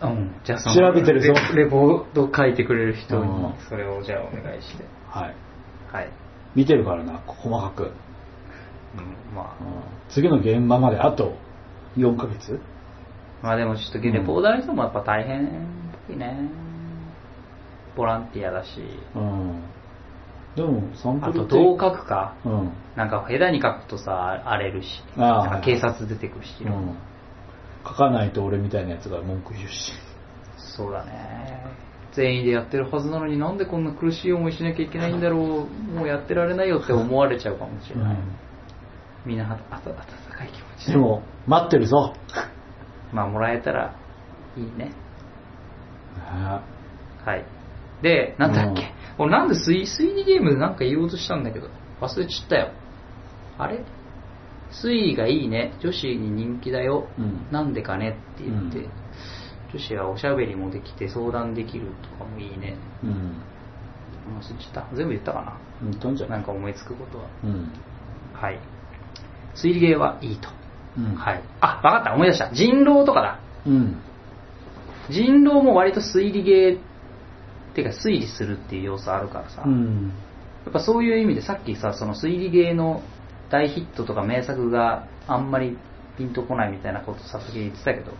[0.00, 4.84] うん、じゃあその調べてるぞレレポート書いてくれる人にうんそれをじゃあお願いして。
[5.08, 5.34] はい。
[5.92, 6.10] はい。
[6.54, 7.82] 見てるからな、細かく。
[7.82, 9.66] うん、まうん
[10.10, 11.34] 次の現場まであと
[11.96, 12.60] 4ヶ月？
[13.42, 15.48] あ、まあでもちょっとレポーターの人もやっぱ大変っ
[16.06, 16.50] ぽいね。
[17.96, 18.68] ボランティアだし。
[19.14, 19.62] うん。
[20.56, 22.34] でも、サンプあとどう書くか。
[22.44, 22.72] うん。
[22.96, 25.02] なんか下手に書くとさ、荒れるし。
[25.16, 26.64] あーなんか警察出てくるし。
[26.64, 26.96] うん。
[27.84, 29.92] 書かないと俺みたいなやつが文句言うし。
[30.56, 31.81] そうだね。
[32.12, 35.92] 全員でやってるはずなのになんでこんな苦しい思いしなきゃいけないんだろう。
[35.92, 38.16] もうやってられないよって思われちゃうかもしれない。
[39.24, 42.14] みんなはあた温かい気持ちでも、待ってるぞ。
[43.12, 43.94] まあもらえたら
[44.56, 44.86] いいね。
[44.86, 44.92] ね
[47.24, 47.44] はい。
[48.02, 51.68] で、なんだっけ、うん俺なんで推推理ゲームでなんか言おうとしたんだけど、
[52.00, 52.70] 忘れちゃったよ。
[53.58, 53.84] あれ？
[54.70, 55.74] 推理がいいね。
[55.80, 57.08] 女子に人気だよ。
[57.18, 58.90] うんなんでかねって言って、うん
[59.72, 62.76] 女子はおしゃべりもできて相談できるとかもいいね。
[63.02, 63.10] うん。
[64.38, 64.96] 忘れちゃった？
[64.96, 65.88] 全部言ったかな？
[65.88, 67.24] うん、とんじゃなんか思いつくことは。
[67.44, 67.72] うん。
[68.34, 68.58] はい。
[69.54, 70.48] 推理ゲーはいいと。
[70.98, 71.14] うん。
[71.16, 71.42] はい。
[71.60, 72.14] あ、わかった。
[72.14, 72.52] 思い出した。
[72.52, 73.40] 人狼とかだ。
[73.66, 73.96] うん。
[75.10, 80.12] 人狼も割と推理ゲーっていうか推理するっていう要素あるからさ、うん。
[80.64, 83.02] やっぱそういう意味でさっきさその推理ゲーの
[83.50, 85.76] 大ヒットとか名作があんまり
[86.16, 88.12] ピンとこないみたいなことさっき言ってたけど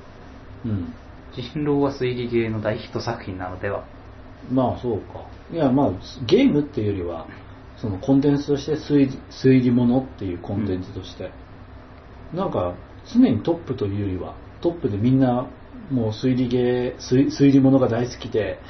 [0.65, 0.93] うん。
[1.35, 3.85] 人狼は推理ゲーの大ヒット作品なのでは？
[4.51, 5.26] まあそうか。
[5.53, 5.93] いやまあ
[6.26, 7.26] ゲームっていうよりは、
[7.76, 11.30] そのコンテンツとして推理推理物っていうコンテンツとして、
[12.35, 12.74] なんか
[13.12, 15.49] 常にトップというよりは、トップでみんな
[15.91, 18.61] もう推理ゲー、推推理物が大好きで、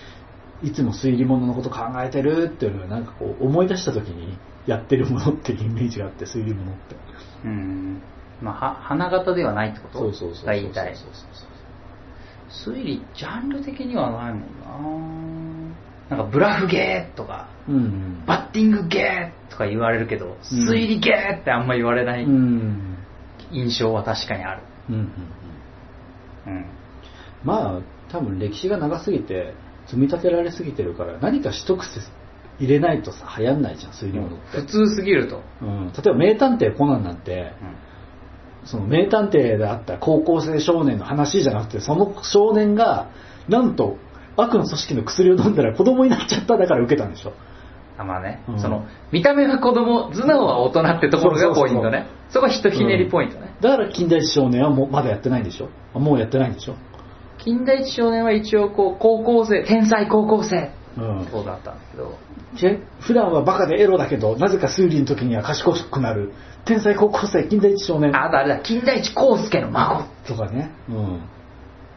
[0.62, 6.96] いつも推理物のこと考えてるっていうのをなんかこう思い出した時にやってるものっていうイメージがあって、推理物って。
[7.44, 8.02] うん
[8.40, 9.98] まあは花形ではないってこと？
[9.98, 10.44] そうそうそうそう。
[10.44, 10.74] そうそう
[11.32, 11.51] そう
[12.64, 15.70] 推理ジャンル的にはないもん
[16.10, 17.76] ななんかブラフゲーとかそう。
[17.76, 18.24] うん。
[18.26, 22.98] バッティングゲーとか言われるけど、うん推理ゲーってあんま言われないうん。
[23.50, 24.62] 印象は確かにある。
[24.90, 24.94] うん。
[24.96, 26.52] うん。
[26.54, 26.66] うん。
[27.44, 27.80] まあ
[28.10, 29.54] 多分歴史が長すぎて
[29.86, 32.00] 積み立てられすぎてるから何か一癖
[32.58, 35.42] 入れないとさ流行んないじゃん推理物って、普通すぎると。
[35.62, 37.52] うん、例えば名探偵コナンなんて
[38.64, 43.10] その名探偵であった高校生少年の話じゃなくてその少年が
[43.48, 43.96] なんと
[44.36, 47.32] 悪の組織の薬を飲んだら子供になっちゃっただから受けたんでしょ。
[47.98, 48.60] あまあね、うん。
[48.60, 52.06] その、見た目は子供、頭脳は大人ってところがポイントね。
[52.30, 53.54] そこひとひねりポイントね。
[53.60, 55.68] だから近代一少年はもうまだやってないんでしょ。
[55.94, 56.76] あもうやってないんでしょ。
[57.38, 61.28] 近代一少年は一応こう、高校生、天才高校生、うん。
[61.30, 62.16] そうだったんだけど、
[62.56, 66.32] ち普段はバカでエロだけどなぜか推理の時には賢くなる
[66.64, 70.04] 天才高校生近代一少年あ、あとあれだ、近代一康介の孫。
[70.26, 71.20] とかね、うん、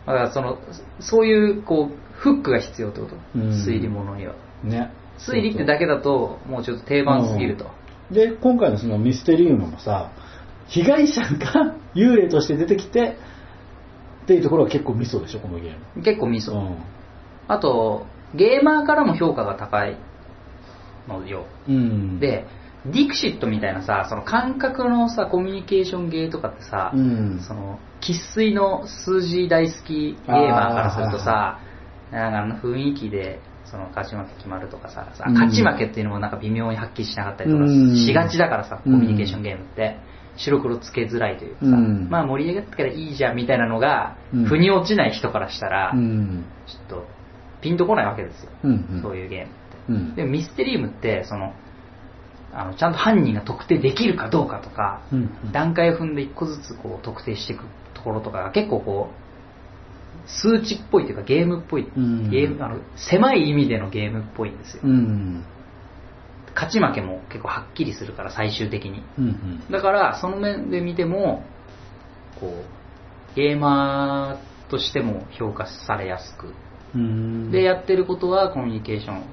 [0.05, 0.57] だからその、
[0.99, 3.15] そういう、こう、フックが必要ってこと。
[3.35, 4.35] うん推理物には。
[4.63, 7.69] ね推理ってだけだと、もうちょっと定番すぎると。
[8.11, 10.11] で今回のそのミステリウムもさ
[10.67, 13.17] 被害者が 幽霊として出てきて
[14.23, 16.53] っていうところが結構ミソでしょこのゲーム結構ミソ。
[16.53, 16.75] うん
[17.47, 19.97] あと、ゲーマーからも評価が高い
[21.07, 21.45] のよ。
[21.69, 22.47] うんで、
[22.91, 27.39] ディクシットみたいなさ、その感覚のさ、コミュニケーションゲーとかってさ、うん。
[27.41, 31.59] その、生粋の数字大好きゲーマーからするとさ、
[32.11, 35.33] なんかあの雰囲気で、その勝ち負け決まるとかさ、さうん。
[35.33, 37.95] 勝ち負けっていうのもなんか微妙にはっきりしなかったりとかうん。
[37.95, 39.97] しがちだからさ、コうんミュニケーションゲームって。
[40.37, 42.09] 白黒つけづらいというかさ、うん。
[42.09, 44.45] まあ盛り上がったからいいじゃんみたいなのが、うん。
[44.45, 46.45] 腑に落ちない人からしたら、うん。
[46.67, 47.07] ちょっと
[47.61, 48.51] ピンとこないわけですよ。
[48.63, 49.53] うんそういうゲームって。
[49.89, 50.15] うん。
[50.15, 51.53] でもミステリウムってその
[52.55, 59.25] あのちゃんと犯人が特定できるかどうかとか、うん段階を踏んで一個ずつこう特定していくところとかが結構こう
[60.27, 62.29] 数値っぽいというかゲームっぽい、うん。
[62.31, 65.43] ゲームあの狭い意味でのゲームっぽいんですよ、うん。
[66.53, 69.03] 勝ち負けも結構はっきりするから最終的に。
[69.17, 71.43] うんだからその面で見ても
[72.39, 76.53] こうゲーマーとしても評価されやすく。
[76.95, 77.51] うん。
[77.51, 79.23] でやってることはコミュニケーション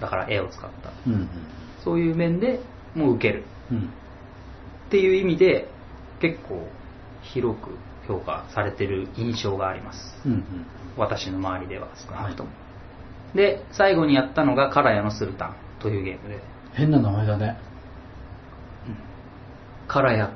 [0.00, 0.92] だから絵を使った。
[1.06, 1.28] うん
[1.84, 2.60] そういう面で
[2.94, 3.44] もう受ける。
[3.70, 3.78] うん。
[3.78, 5.68] っていう意味で
[6.20, 6.66] 結構
[7.22, 7.70] 広く
[8.06, 9.98] 評価されてる印象があります。
[10.26, 10.44] うん
[10.96, 12.50] 私の周りでは少なくとも、
[13.34, 16.40] で最後にやったのが「カラヤのスルタン」というゲームで。
[16.72, 17.58] 変な名前だね。
[19.86, 20.30] カラヤっ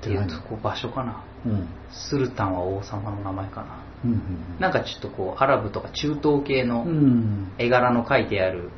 [0.00, 1.24] っていうとこ場所かな。
[1.44, 1.68] うん。
[1.90, 3.82] スルタンは王様の名前かな。
[4.04, 4.20] うんうん
[4.60, 7.52] なんかちょっとこうアラブとか中東系うのん。
[7.58, 8.70] 絵柄の書いてある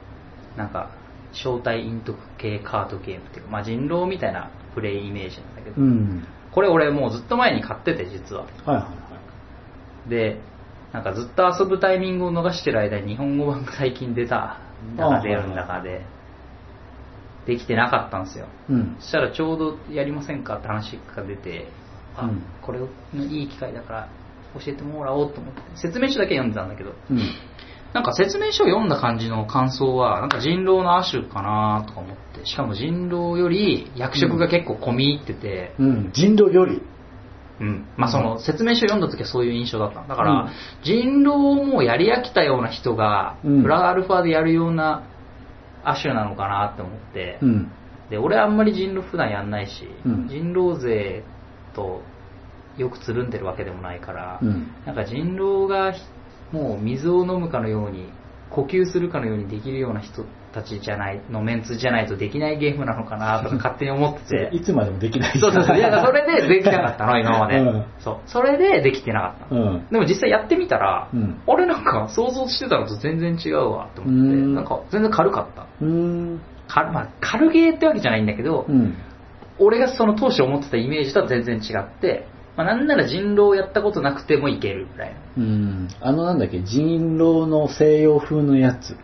[0.57, 0.91] なんか
[1.33, 6.27] 招待陰徳系カードゲームっていうか、まあ、人狼みたいなプレイイメージなんだけど、うん。
[6.53, 8.89] これ俺もうずっと前に買ってて実ははいはいは
[10.07, 10.11] い。
[10.11, 10.41] で
[10.93, 14.59] なんかずっと遊ぶタイミングを逃してる間に日本語版が最近出た
[14.93, 16.05] んだか出るんだかで
[17.47, 18.97] できてなかったんですようん。
[19.01, 21.69] そしたらちょうどやりませんかって話が出て
[22.17, 24.09] あ、うんこれのいい機会だから
[24.55, 27.19] 教えてもらおうと思って説明書だけ読んでたんだけどうん。
[27.95, 36.11] なんか説明書を読んだ感じの感想は、なんか人狼の亜種かなとか思って、しかも人狼より役職が結構込み入ってて、うん。
[36.13, 36.83] 人狼より？
[37.61, 37.87] うん。
[37.97, 40.03] まあその説明書読んだ時はそういう印象だった。
[40.07, 40.49] だから、うん
[40.85, 45.05] 人狼をもうやり飽きたような人が、うんプラアルファでやるような
[45.83, 47.73] 亜種なのかなって思って、うん。
[48.11, 51.25] で、俺あんまり人狼普段やんないし、うん人狼勢
[51.75, 52.03] と
[52.77, 54.69] よくつるんでるわけでもないから、うん。
[54.85, 55.95] なんか人狼が
[56.53, 58.11] もう水を飲むかのように
[58.51, 64.57] 呼吸するかのようにできるような人たちじゃないのメンツじゃないとできないゲームなのかなとか勝手に思ってて。
[64.57, 65.39] い つまでもできない。
[65.39, 65.77] そうそうそう。
[65.77, 67.85] いやそれでできなかったの今まで、うん。
[67.99, 68.17] そう。
[68.27, 69.87] それでできてなかったの、うん。
[69.91, 71.41] でも実際やってみたら、うん。
[71.47, 74.13] 俺なんか想像してたのと全然違うわって思って。
[74.13, 74.55] うん。
[74.55, 75.67] なんか全然軽かった。
[75.81, 76.41] うーん。
[76.69, 78.95] 軽,、まあ、軽ゲーってわけじゃないんだけど、うん。
[79.59, 82.27] 俺がその当初思ってたイメージとは全然違って、
[82.59, 85.89] まあ、なんなら人狼をやったことなくてもいけるぐらいうん。
[86.01, 88.97] あのなんだっけ、人狼の西洋風のやつ。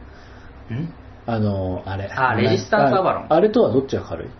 [0.68, 0.92] のん？
[1.24, 2.09] あの、あれ。
[2.09, 4.26] あレジスタンスアバロンああれとはどっちが軽い？
[4.26, 4.30] う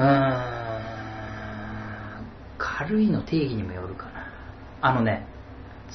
[0.00, 0.66] ーん
[2.58, 4.26] 軽いの定義にもよるかな
[4.80, 5.24] あのね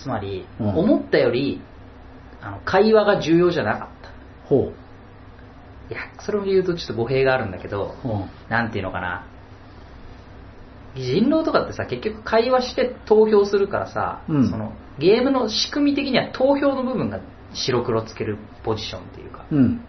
[0.01, 1.61] つまり、うん思ったより
[2.41, 4.09] あの会話が重要じゃなかった
[4.47, 4.71] ほ
[5.89, 8.07] いやそれを言うとちょっと語弊があるんだけどう。
[8.07, 8.29] うん。
[8.49, 9.27] なんていうのかな
[10.95, 17.21] 人狼とかってさ結局会話して投票するからさ、うんそのゲームの仕組み的には投票の部分が
[17.53, 19.81] 白黒つけるポジションっていうか、うん。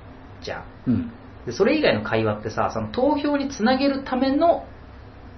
[0.43, 1.13] じゃんうん。
[1.45, 4.65] でそれ以外の会話ってさその投票につなげるための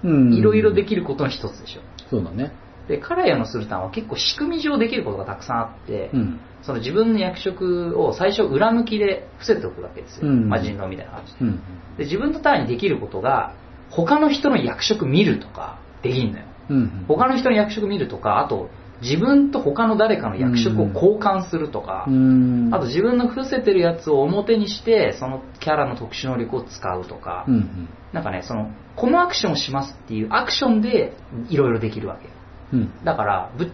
[0.03, 0.33] うん。
[0.33, 2.53] いろいろできることの一つでしょ、そうだね。
[2.87, 6.39] でカラヤのスルタンは結構仕組み上できることがたくさんあって、うん。
[6.61, 11.59] その自分の役職を最初裏向きで伏せておくわけですよ、うんまあ、人狼みたいな感じでうん。
[11.97, 13.53] で自分のターンにできることが
[13.95, 17.05] 他の人の役職見るとかできんのようん。
[17.07, 18.69] 他の人の役職見るとかあと
[19.01, 22.73] 自分と他の誰かの役職を交換するとか、うん。
[22.73, 27.89] あと自分の伏せてるやつを表にしてそのキャラの特殊能力を使うとか、うん。
[28.13, 31.13] なんかねそのこのアクションをしますっていうアクションで
[31.49, 32.31] いろいろできるわけよ
[32.73, 33.03] うん。
[33.03, 33.71] だからぶ,、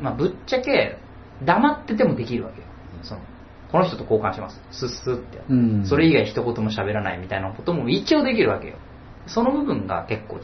[0.00, 0.98] まあ、ぶっちゃけ
[1.44, 2.66] 黙っててもできるわけよ
[3.02, 3.20] その
[3.72, 5.86] この人と交換しますスッスッってやってうん。
[5.86, 8.76] それ以外一言も喋らないみたいなことも一応できるわけよ
[9.34, 10.42] その部分が結構違う。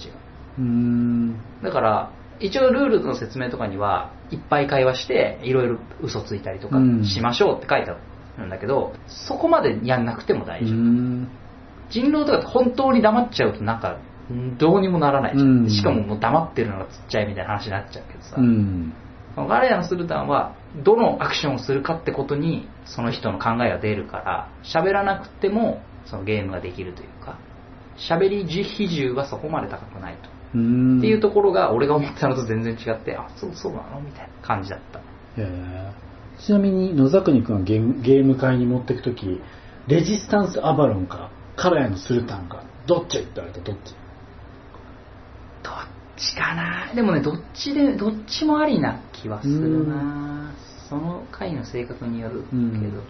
[0.58, 1.36] うん。
[1.62, 2.10] だから
[2.40, 7.04] 一応ルールの説明とかにはいっぱい会話していろいろ嘘ついたりとかうん。
[7.04, 7.96] しましょうって書いてあ
[8.38, 11.28] るんだけど、そこまでやんなくても大う丈夫、ん。
[11.90, 13.98] 人狼とかって本当に黙っちゃうとなんか
[14.32, 15.70] んどうにもならないじゃん、うん。
[15.70, 18.36] しかももう黙ってるのがちっちゃいみたいな話になっちゃうけどさ、
[19.36, 27.38] ガレアのスルタンはどのアクションをするかってことにその人の考えが出るから喋らなくてもそのゲームができるというか
[27.98, 30.98] 喋り比重はそこまで高くないと、うん。
[30.98, 34.00] っていうところが俺が思ったのと全然違ってあそうそうなの？
[34.00, 35.00] みたいな感じだった。
[36.44, 39.40] ちなみに野崎君がゲームゲーム会に持ってくとき
[39.88, 43.58] レジスタンスアバロンかカラヤのスルタンかどっちって言われた？
[43.60, 43.94] らどっち？
[45.62, 45.74] どっ
[46.16, 46.94] ちかな？
[46.94, 50.54] でもねどっちでどっちもありな気はするな。
[50.88, 53.02] その回の性格によるけど、うん。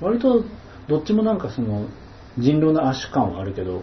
[0.00, 0.44] 割と
[0.88, 1.88] どっちもなんかその
[2.38, 3.82] 人狼の圧縮感はあるけど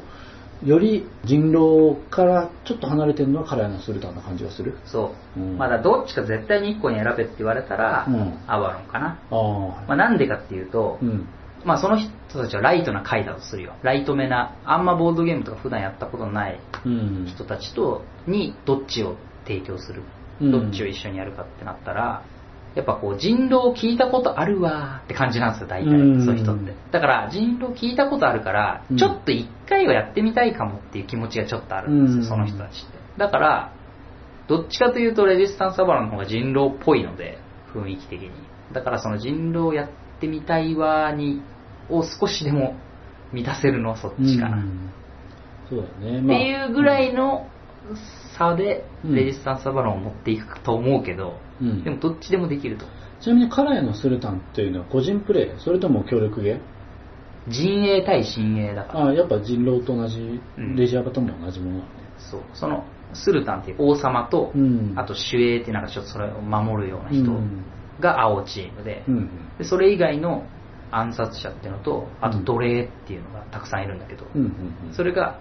[0.66, 4.78] より人狼からちょっと離れてるのはカラヤのスルタンな感じがする？
[4.86, 5.58] そう、うん。
[5.58, 8.40] まだどっちか絶対に1個に選べって言われたら、うん。
[8.48, 11.28] アバロンかな、ああまあ、なんでかっていうと、うん。
[11.66, 12.12] まあその人
[12.42, 13.74] たちはライトな回だとするよ。
[13.84, 17.26] ライトめなあんまボードゲームとか普段やったことのないうん。
[17.28, 20.04] 人たちとにどっちを提供する、
[20.42, 20.52] うん。
[20.52, 22.24] どっちを一緒にやるかってなったら
[22.76, 26.26] やっぱこう人狼聞いたことあるわーって感じなんですよ大体、うん。
[26.26, 26.74] そういう人って。
[26.92, 28.98] だから人狼聞いたことあるから、うん。
[28.98, 32.30] ちょっと一回はやってみたいかもっていう気持ちがちょっとあるんですよ、うん。
[32.30, 32.98] その人たちって。
[33.18, 33.74] だから
[34.48, 37.38] どっちかというとレジスタンスアバロンの方が人狼っぽいので
[37.74, 38.32] 雰囲気的に。
[38.74, 41.42] だからその人狼やってみたいわーに
[41.90, 42.76] を少しでも
[43.32, 44.90] 満たせるのはそっちかな、うん。
[45.70, 47.48] そうだね、っていうぐらいの
[48.38, 49.16] 差でうん。
[49.16, 51.84] レジスタンスアバロンを持っていくと思うけど、うん。
[51.84, 52.86] でもどっちでもできると。
[53.22, 55.60] ちなみにカラヤのスルタンっていうのは個人プレイ？
[55.60, 56.60] それとも協力ゲー？
[57.52, 59.00] 陣営対親衛だから。
[59.06, 60.76] ああやっぱ人狼と同じ、うん。
[60.76, 62.42] レジアバとも同じものなのねそう。
[62.54, 64.94] そのスルタンっていう王様と、うん。
[64.98, 67.64] あと守衛ってなんかちょっとそれを守るような人うん。
[68.00, 69.30] が青チームで,、うん
[69.60, 70.48] でそれ以外の
[70.90, 74.94] 暗殺者っていうのとあと奴隷っていうのがたくさんいるんだけど、うんうん。
[74.96, 75.40] それが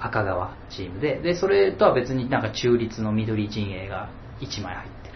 [0.00, 1.20] 赤側チームで。
[1.20, 5.14] でそれとは別になんか中立の緑陣営が1枚入ってる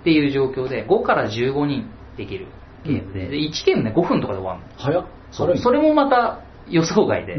[0.00, 2.46] っていう状況で5から15人できる
[2.84, 3.30] ゲームで,、うん。
[3.30, 4.66] で1ゲームね5分とかで終わるの。
[4.76, 5.06] 早っ。
[5.32, 7.36] そうそれもまた予想外で、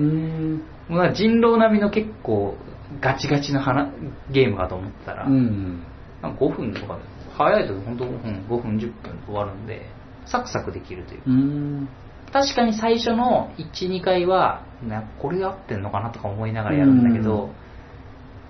[1.14, 2.56] 人狼並みの結構
[3.00, 3.92] ガチガチの花
[4.32, 5.84] ゲームかと思ったら、うん
[6.22, 7.02] なんか5分とかで
[7.36, 9.82] 早い時本当5分5分10分で終わるんで
[10.26, 11.90] サクサクできるといううーん
[12.32, 17.50] 確かに最初の12回はなこれで合ってんのかなとか思いながらやるんだけど、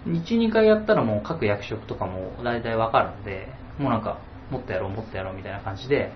[0.05, 4.19] 12回やったらもう各役職とかも大体わかるんでもうなんか
[4.49, 6.11] もっとやろうもっとやろうみたいな感じで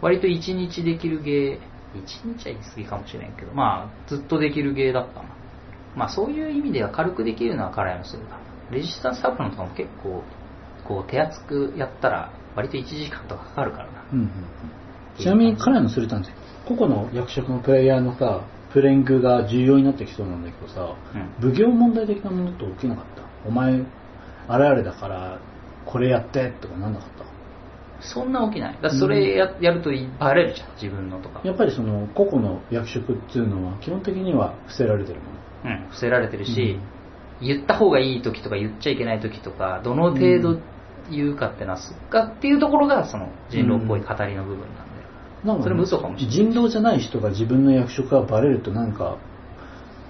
[0.00, 1.60] 割と1日できるゲー
[1.94, 5.28] 1日は言い過ぎかもしれんけどまあずっとできるゲーだったな。
[5.96, 8.38] まあそういう意味では軽くできるのは辛いのするな。
[8.70, 10.22] レジスタンスサブロンとかも結構
[10.84, 14.04] こう手厚くやったら割と1時間とかかかるからな。
[14.12, 14.30] うんうん
[15.18, 16.30] ちなみに彼のスルタンって
[16.66, 20.94] 個々の役職のプレイヤーのさプレイングが重要になってきそうなんだけどさ
[21.40, 21.50] うん。
[21.50, 23.22] 奉行問題的なものって起きなかった？
[23.48, 23.80] お前
[24.48, 25.40] あれあれだから
[25.86, 27.24] これやってとかなんなかった？
[28.00, 28.78] そんな起きない。
[28.80, 29.90] だそれや,、やると
[30.20, 31.40] バレるじゃん、自分のとか。
[31.44, 35.26] やっぱりその個々の役職っていうのは基本的には伏せられてるも
[35.64, 35.76] の。
[35.76, 36.78] うん、伏せられてるし、
[37.40, 40.60] 言った方がいい時とか言っちゃいけない時とか、どの程度
[41.10, 44.87] 言うかってのは、すっかっていうところが、その人狼っぽい語りの部分なんで。
[45.48, 46.36] なんかそれも嘘かもしれない。
[46.36, 49.18] 人狼じゃない人が自分の役職がバレるとなんか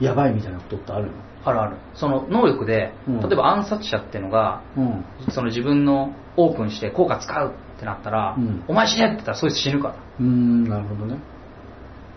[0.00, 1.12] やばいみたいなことってあるの？
[1.44, 1.76] あるある。
[1.94, 3.20] その能力で、うん。
[3.20, 5.04] 例えば暗殺者っていうのが、うん。
[5.30, 8.64] その自分のオープンして効果使うってなったら、うん。
[8.68, 9.94] お前死ねって言ったらそいつ死ぬから。
[9.94, 11.18] うーんなるほどね。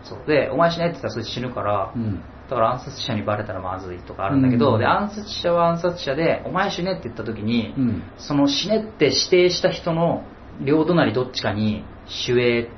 [0.03, 0.27] そう。
[0.27, 2.21] で、お前死ねって言ったらそいつ死ぬから、うん。
[2.49, 4.79] だから暗殺者にバレたらまずいとかあるんだけど、うん。
[4.79, 8.03] で暗殺者は暗殺者で、お前死ねって言った時に、うん。
[8.17, 10.23] その死ねって指定した人の
[10.59, 11.85] 両隣どっちかに
[12.27, 12.69] 守衛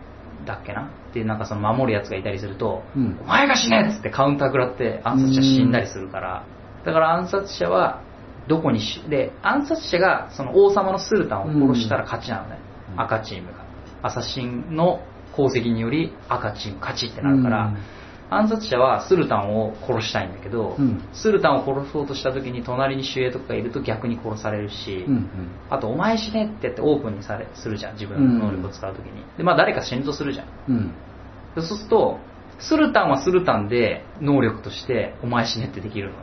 [0.46, 0.90] だっけな？
[1.10, 3.20] っていうなんかその守るやつがいたりすると、うん。
[3.22, 6.46] お前が死ねっつってカウンター食らって暗殺者死んだりするから、
[6.86, 8.02] だから暗殺者は
[8.48, 12.60] どこにし、で、暗殺者がその王様のスルタンを殺したら勝ちなのね、
[12.94, 13.02] うん。
[13.02, 13.64] 赤チームが。
[14.02, 15.00] アサシンの
[15.34, 17.78] 功績により赤チーム勝ちってなるから、うん
[18.38, 25.30] 暗殺者はスルタンを殺したいんだけど、うんスルタンを殺そうとした時に隣に守衛とかがいると逆に殺されるし、うん
[25.70, 29.24] あと、お前死ねって言ってオープンにされするじゃん、自分の能力を使う時に。
[29.38, 30.48] で、まあ誰か死ぬとするじゃん。
[30.70, 30.92] うん
[31.56, 32.18] そうすると、
[32.60, 36.16] スルタンはスルタンで能力として、お前死ねってできるの。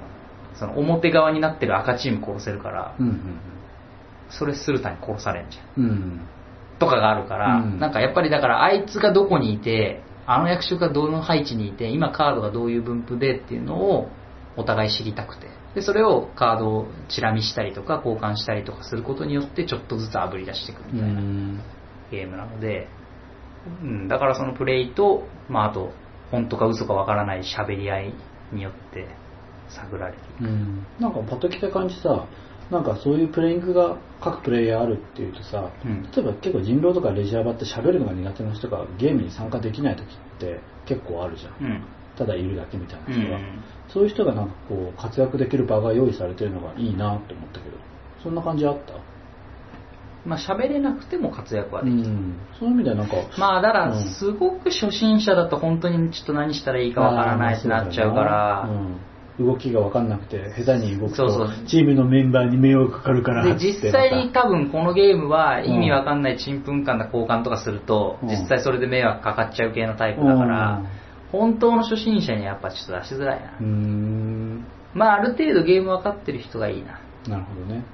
[0.54, 3.20] その表側になってる赤チーム殺せるから、うんうん
[4.30, 5.84] それスルタンに殺されんじゃん。
[5.84, 6.20] うん
[6.78, 14.08] とかがあるから、うんなんかやっぱりだからあいつがどこにいて、あの役職がどの配置にいて、今カードがどういう分布でっていうのを
[14.56, 15.48] お互い知りたくて。
[15.74, 21.20] で、それをカードをチラ見したりとか交換したりとかすることによってちょっとずつ炙り出していくみうたいな。
[21.20, 21.60] ん
[22.10, 22.88] ゲームなので、
[23.82, 25.92] うん、だからそのプレイと、まあ、あと
[26.30, 28.14] 本当か嘘かわからない喋り合い
[28.52, 29.06] によって
[29.68, 32.26] 探られていく、うんなんかパッと聞いた感じさ
[32.70, 36.02] なんかそういうプレイングが各プレイヤーあるっていうとさうん。
[36.02, 40.06] 例えば結構人狼とかレジャー場って喋るのが苦手な人がゲームに参加できない時っ
[40.38, 41.52] て結構あるじゃん。
[41.66, 41.82] うん。
[42.16, 47.76] ただいるだけみたいなう人が、ん、そういう人がなんかこう活躍できる場が用意されてるのがいいなと思ったけど。
[48.22, 48.92] そんな感じあった？
[50.26, 52.34] まあ喋れなくても活躍はうできる、ん。
[52.58, 54.04] そういう意味ではなんかまあだかうん。
[54.04, 58.96] らすごく初心者だと本当にちょっと何したらいいかわからないってなっちゃうから、うん
[59.40, 61.66] 動きが分かんなくて下手に動くとそうそう。
[61.66, 68.28] チームのメンバーに迷惑かかるからで実際にま多分このゲームは意味わかんないちんぷんかんな交換とかすると、うん。
[68.28, 70.82] 実際それで迷惑かかっちゃう系のタイプだから、
[71.32, 74.64] 本当の初心者にはやっぱちょっと出しづらいな、たうーん。
[74.94, 77.00] まあある程度ゲーム分かってる人がいいな。
[77.28, 77.84] なるほどね。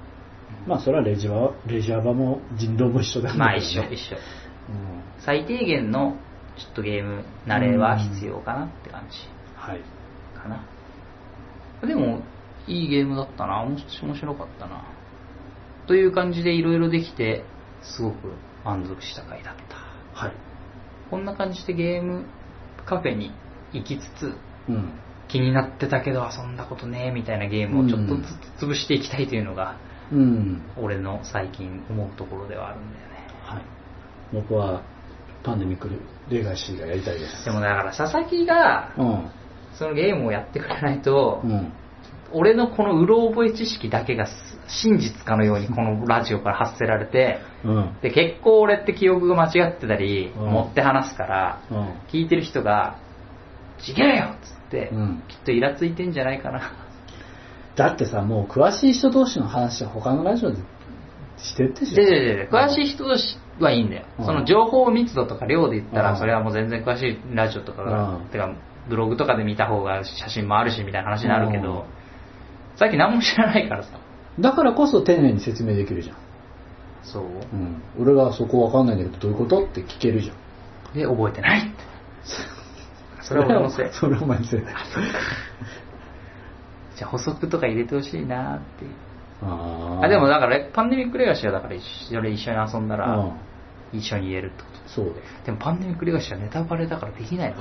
[0.66, 4.16] まあそれはレジャーレジャー場も人狼も一緒だまあ一緒一緒。
[4.16, 6.16] うん最低限の
[6.56, 9.16] ちょっとゲーム慣れは必要かなって感じ。
[9.54, 9.80] はい。
[10.34, 10.64] かな、
[11.84, 12.22] でも
[12.66, 13.62] いいゲームだったな。
[13.62, 14.84] 面白面白かったな。
[15.86, 17.44] という感じでいろいろできて
[17.82, 18.32] すごく
[18.64, 19.76] 満足した回だった。
[20.18, 20.32] はい。
[21.10, 22.24] こんな感じでゲーム
[22.84, 23.32] カフェに
[23.72, 24.36] 行きつつ
[24.68, 24.92] うん。
[25.28, 28.22] 気になってたけど遊んだことねえみたいなゲームをちょっとず
[28.58, 29.76] つ潰していきたいというのが
[30.12, 30.62] うん。
[30.76, 33.28] 俺の最近思うところではあるんだよね。
[33.42, 33.62] はい。
[34.32, 34.82] 僕は
[35.44, 35.88] パンデミック
[36.28, 37.44] レガシーがやりたいです。
[37.44, 39.30] でもだから佐々木がうん
[39.78, 41.72] そのゲームをやってくれないと、うん。
[42.32, 44.26] 俺のこのうろ覚え知識だけが
[44.66, 47.96] 真実かのようにこのラジオから発せられてうん。
[48.02, 50.50] で結構俺って記憶が間違ってたり、うん。
[50.50, 51.88] 持って話すからうん。
[52.08, 52.98] 聞いてる人が
[53.78, 55.22] 「ちげえよ!」っつって、うん。
[55.28, 56.72] きっとイラついてんじゃないかな。
[57.76, 60.56] だってさ、もう詳しい人同士の話は他のラジオで
[61.36, 61.96] してるでしょ。
[61.96, 64.24] でででで詳しい人同士はいいんだよ、うん。
[64.24, 66.16] その情報密度とか量で言ったら、うん。
[66.16, 68.24] それはもう全然詳しいラジオとかが、うん。
[68.28, 68.50] てか
[68.88, 72.78] ブログとかで見た方が写真もあるしみたいな話になるけど、うん。
[72.78, 73.98] さっき何も知らないからさ。
[74.38, 76.16] だからこそ丁寧に説明できるじゃん。
[77.02, 77.22] そう。
[77.24, 77.26] う
[77.56, 77.82] ん。
[77.98, 80.36] 俺がそこわかんないんだけど、どういうことって聞けるじゃん。
[80.94, 81.76] で覚えてないって。
[83.22, 83.88] それは俺のせい。
[83.92, 84.76] それはお前のせいだよ。
[86.96, 88.90] じゃあ補足とか入れてほしいなっていう。
[89.42, 92.38] ああでもだからパンデミックレガシーはだから一緒に
[92.72, 93.32] 遊んだら、うん。
[93.92, 95.12] 一緒に言えるってことそう。
[95.44, 97.56] でもパンデミックレガシーはネタバレだからできないの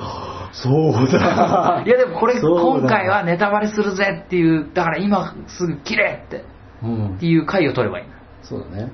[0.52, 6.44] そうだ いやでもこれ今回はネタバレするぜっていうだから今すぐ切れって
[6.84, 8.06] うんっていう回を取ればいい
[8.44, 8.92] そうだね。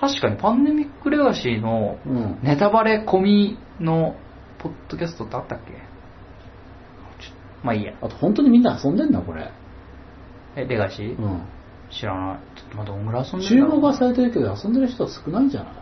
[0.00, 2.16] 確かにパンデミックレガシーのうん。
[2.16, 2.38] うん。
[2.42, 4.16] ネタバレ込みの
[4.58, 5.72] ポッドキャストってあったっけ？
[7.62, 9.48] まあいいやあと本当にみんな遊んでんな、これ。
[10.56, 11.42] えレガシー、うん。
[11.90, 15.72] 知らないちょっとまだどんぐらい遊んで注るんだろう目はされてるけど遊んでる人は少ないんじゃない？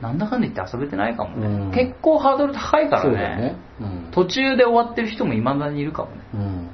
[0.00, 3.56] なんだかんだ言って遊べてないかもね、うん結構ハードル高いからねね。
[3.80, 4.08] うん。
[4.12, 6.70] 途中で終わってる人もいまだにいるかもねうん。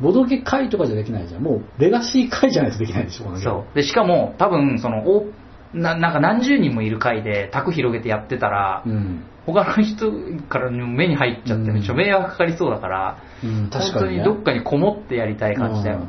[0.00, 1.42] ボドゲ会とかじゃできないじゃん。
[1.42, 5.26] もうレガシー会じゃないとできないでしょ、そうでしかも多分そのお
[5.72, 9.24] ななんか何十人もいる回で卓広げてやってたら、うん。
[9.46, 10.10] 他の人
[10.48, 14.18] からの目に入っちゃってうんめっちゃ迷惑かかりそうだから、うん、確本当かに、ね。
[14.18, 16.08] にどっかにこもってやりたい感じだよ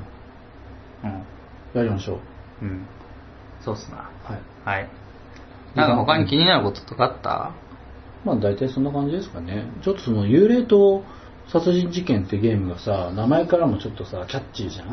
[1.03, 1.23] うん、
[1.79, 2.15] やりましょ
[2.61, 2.65] う。
[2.65, 2.87] うん
[3.61, 4.41] そうっすなはい。
[4.65, 4.89] はい
[5.77, 7.53] なんか他に気になることとかあった？
[8.25, 9.65] まあ大体そんな感じですかね。
[9.83, 11.03] ちょっとその幽霊と
[11.51, 14.83] 殺人事件ってゲームがさ、名前からもちょっとさ、キャッチーじゃ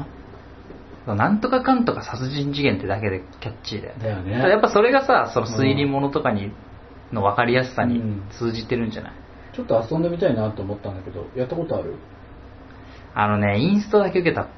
[1.12, 1.16] ん？
[1.16, 4.02] なんとかかんとか殺人事件ってだけでキャッチーだよね。
[4.02, 4.51] だよね。
[4.51, 6.52] やっぱそれがさその推理物とかに
[7.12, 8.23] の分かりやすさにうん。
[8.39, 9.12] 通じてるんじゃない、
[9.55, 11.97] ちょっと遊んでみたいなと思ったんだけど、やったことある？
[13.15, 14.48] あのねインストだけ受けた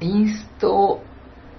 [0.00, 1.02] インストを、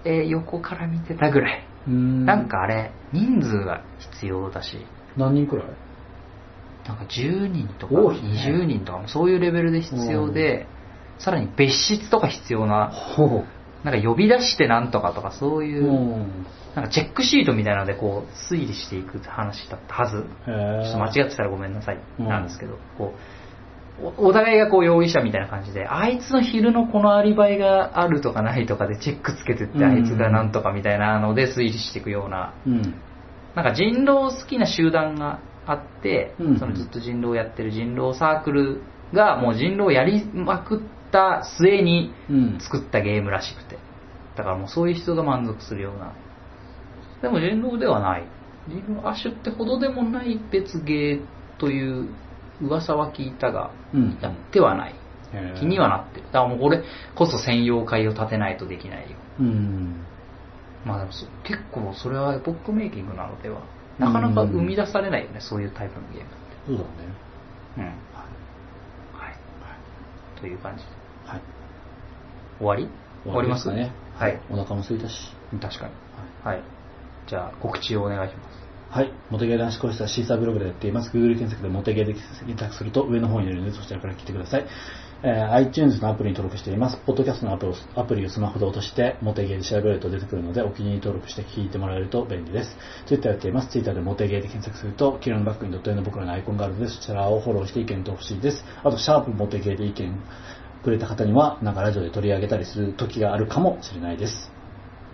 [0.03, 3.83] えー横から見てたぐらい、うんなんかあれ人数が
[4.13, 4.85] 必要だし。
[5.17, 5.65] 何人くらい？
[6.87, 8.29] なんか10人とか多いね。
[8.47, 10.67] 20人とかそういうレベルで必要で、
[11.19, 13.43] さらに別室とか必要なほ
[13.83, 16.45] なんか呼び出してなんとかとかそういう、うん。
[16.75, 20.23] なんかチェックシートみたいなのでこう推理していく話だったはず。
[20.45, 23.19] ちょっと間違ってたらごめんなさいうんなんですけど、こう
[24.01, 32.53] おお互いがこう容疑者みたいな感じであいつの昼のこのアリバイがあるとかないとかでチェックつけてって、うんあいつがなんとかみたいなので推理していくような。
[32.65, 32.95] うん。
[33.55, 36.59] なんか人狼好きな集団があって、うん。
[36.59, 38.81] そのずっと人狼をやってる人狼サークル
[39.13, 40.79] がもう人狼をやりまくっ
[41.11, 42.57] た末にうん。
[42.59, 43.77] 作ったゲームらしくて。
[44.35, 46.13] だからもうそういう人が満足するような。
[47.21, 48.27] でも人狼ではない。
[48.67, 51.25] 人狼アッシュってほどでもない別ゲー
[51.59, 52.09] という
[52.61, 54.17] 噂は聞いたがうん。
[54.21, 54.95] やってはない。
[55.59, 56.25] 気にはなってる。
[56.27, 56.81] だからもうこれ
[57.15, 59.17] こそ専用会を立てないとできないよ。
[59.39, 60.05] うん。
[60.85, 63.61] まあでもそ結構それはエポックメイキングなのでは
[63.99, 66.35] なかなか生み出されないよね、そういうタイプのゲームって。
[66.67, 66.87] そうだね。
[67.77, 67.83] うん。
[67.85, 67.91] は
[69.31, 69.35] い、
[70.39, 70.83] という感じ
[71.25, 71.41] はい。
[72.59, 72.89] 終わり？
[73.23, 73.65] 終わります？
[73.67, 73.91] かね。
[74.15, 74.39] はい。
[74.49, 75.33] お腹も空いたし。
[75.59, 75.93] 確かに。
[76.43, 76.63] はい。
[77.27, 78.64] じゃあ告知をお願いします
[78.95, 79.11] はい。
[79.29, 81.09] モテゲー男子講室はシーサーブログでやっています。
[81.09, 84.65] Google 検索でモテゲーで検索すると上の方に出るのでそちらから聞いてください。
[85.21, 86.97] えー iTunes のアプリに登録しています。
[87.05, 92.77] ポッドキャストのアプリをアプリをスマホで落として、モテゲーで調べると出てくるので、お気に入り登録して聞いてもらえると便利です。
[93.05, 93.67] Twitter やっています。
[93.67, 98.63] Twitter でモテゲーで検索すると、黄色のバックにドット絵の僕らのアイコンがあるので、そちらをフォローして意見とほしいです。
[98.81, 100.17] あと、シャープモテゲーで意見
[100.85, 104.49] くれた方には、なんかラジオで取り上げたりする時があるかもしれないです。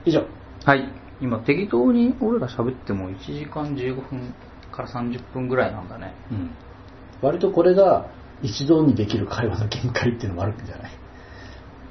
[0.06, 0.28] 以上。
[0.66, 4.34] はい今適当に俺ら喋っても1時間15分
[4.72, 6.14] から30分ぐらいなんだね。
[6.32, 6.52] うん、
[7.22, 8.08] 割とこれが
[8.42, 10.92] 一度にできる会話の限界っていうのもあるんじゃない？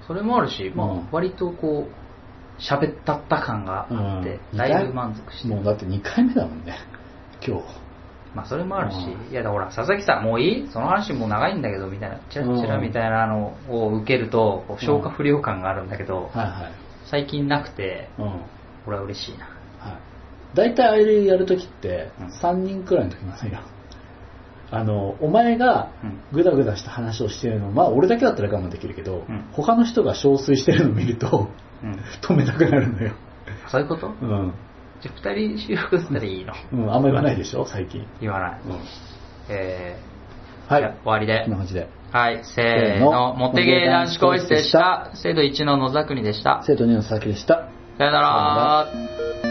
[0.07, 1.09] それもあるし、まあうん。
[1.13, 4.59] 割とこう喋ったった感があって、うん。
[4.59, 5.49] だいぶ満足して。
[5.49, 6.77] るもうだって2回目だもんね
[7.47, 7.65] 今日。
[8.35, 9.33] まあそれもあるし、うん。
[9.33, 10.69] いやだからほら佐々木さんもういい？
[10.73, 16.73] その話もう長いんだけどみたいなチラッチラみたいなのを受けるとこう消化不良感があるんだけど、はいはい。
[17.07, 18.41] 最近なくてうん
[18.87, 19.49] はい俺は嬉しいな。
[20.55, 22.27] 大体あれやるときってうん。
[22.29, 23.61] 3人くらいの時なんだよ。
[24.73, 26.21] あのお前がうん。
[26.33, 29.45] グダグダした話をしてるのまあ俺だけだったら我慢できるけど、うん。
[29.53, 31.49] 他の人が憔悴してるのを見ると
[31.83, 31.93] うん。
[32.23, 33.13] 止めたくなるのよ。
[33.71, 34.09] そういうこと？
[34.09, 34.55] うん、
[35.01, 36.53] じゃあ2人収録したらいいの？
[36.73, 37.67] うん、あんま言わないでしょ？
[37.67, 38.07] 最近。
[38.21, 38.79] 言わない、うん。
[39.49, 40.83] えーはい。
[40.83, 41.43] 終わりで。
[41.43, 41.89] こんな感じで。
[42.13, 42.43] はい。
[42.45, 43.35] せーの。
[43.35, 45.11] モテゲー男子更衣室でした。
[45.15, 46.63] 生徒1の野沢国でした。
[46.65, 47.69] 生徒2の佐々木でした
[48.01, 49.50] さよなら。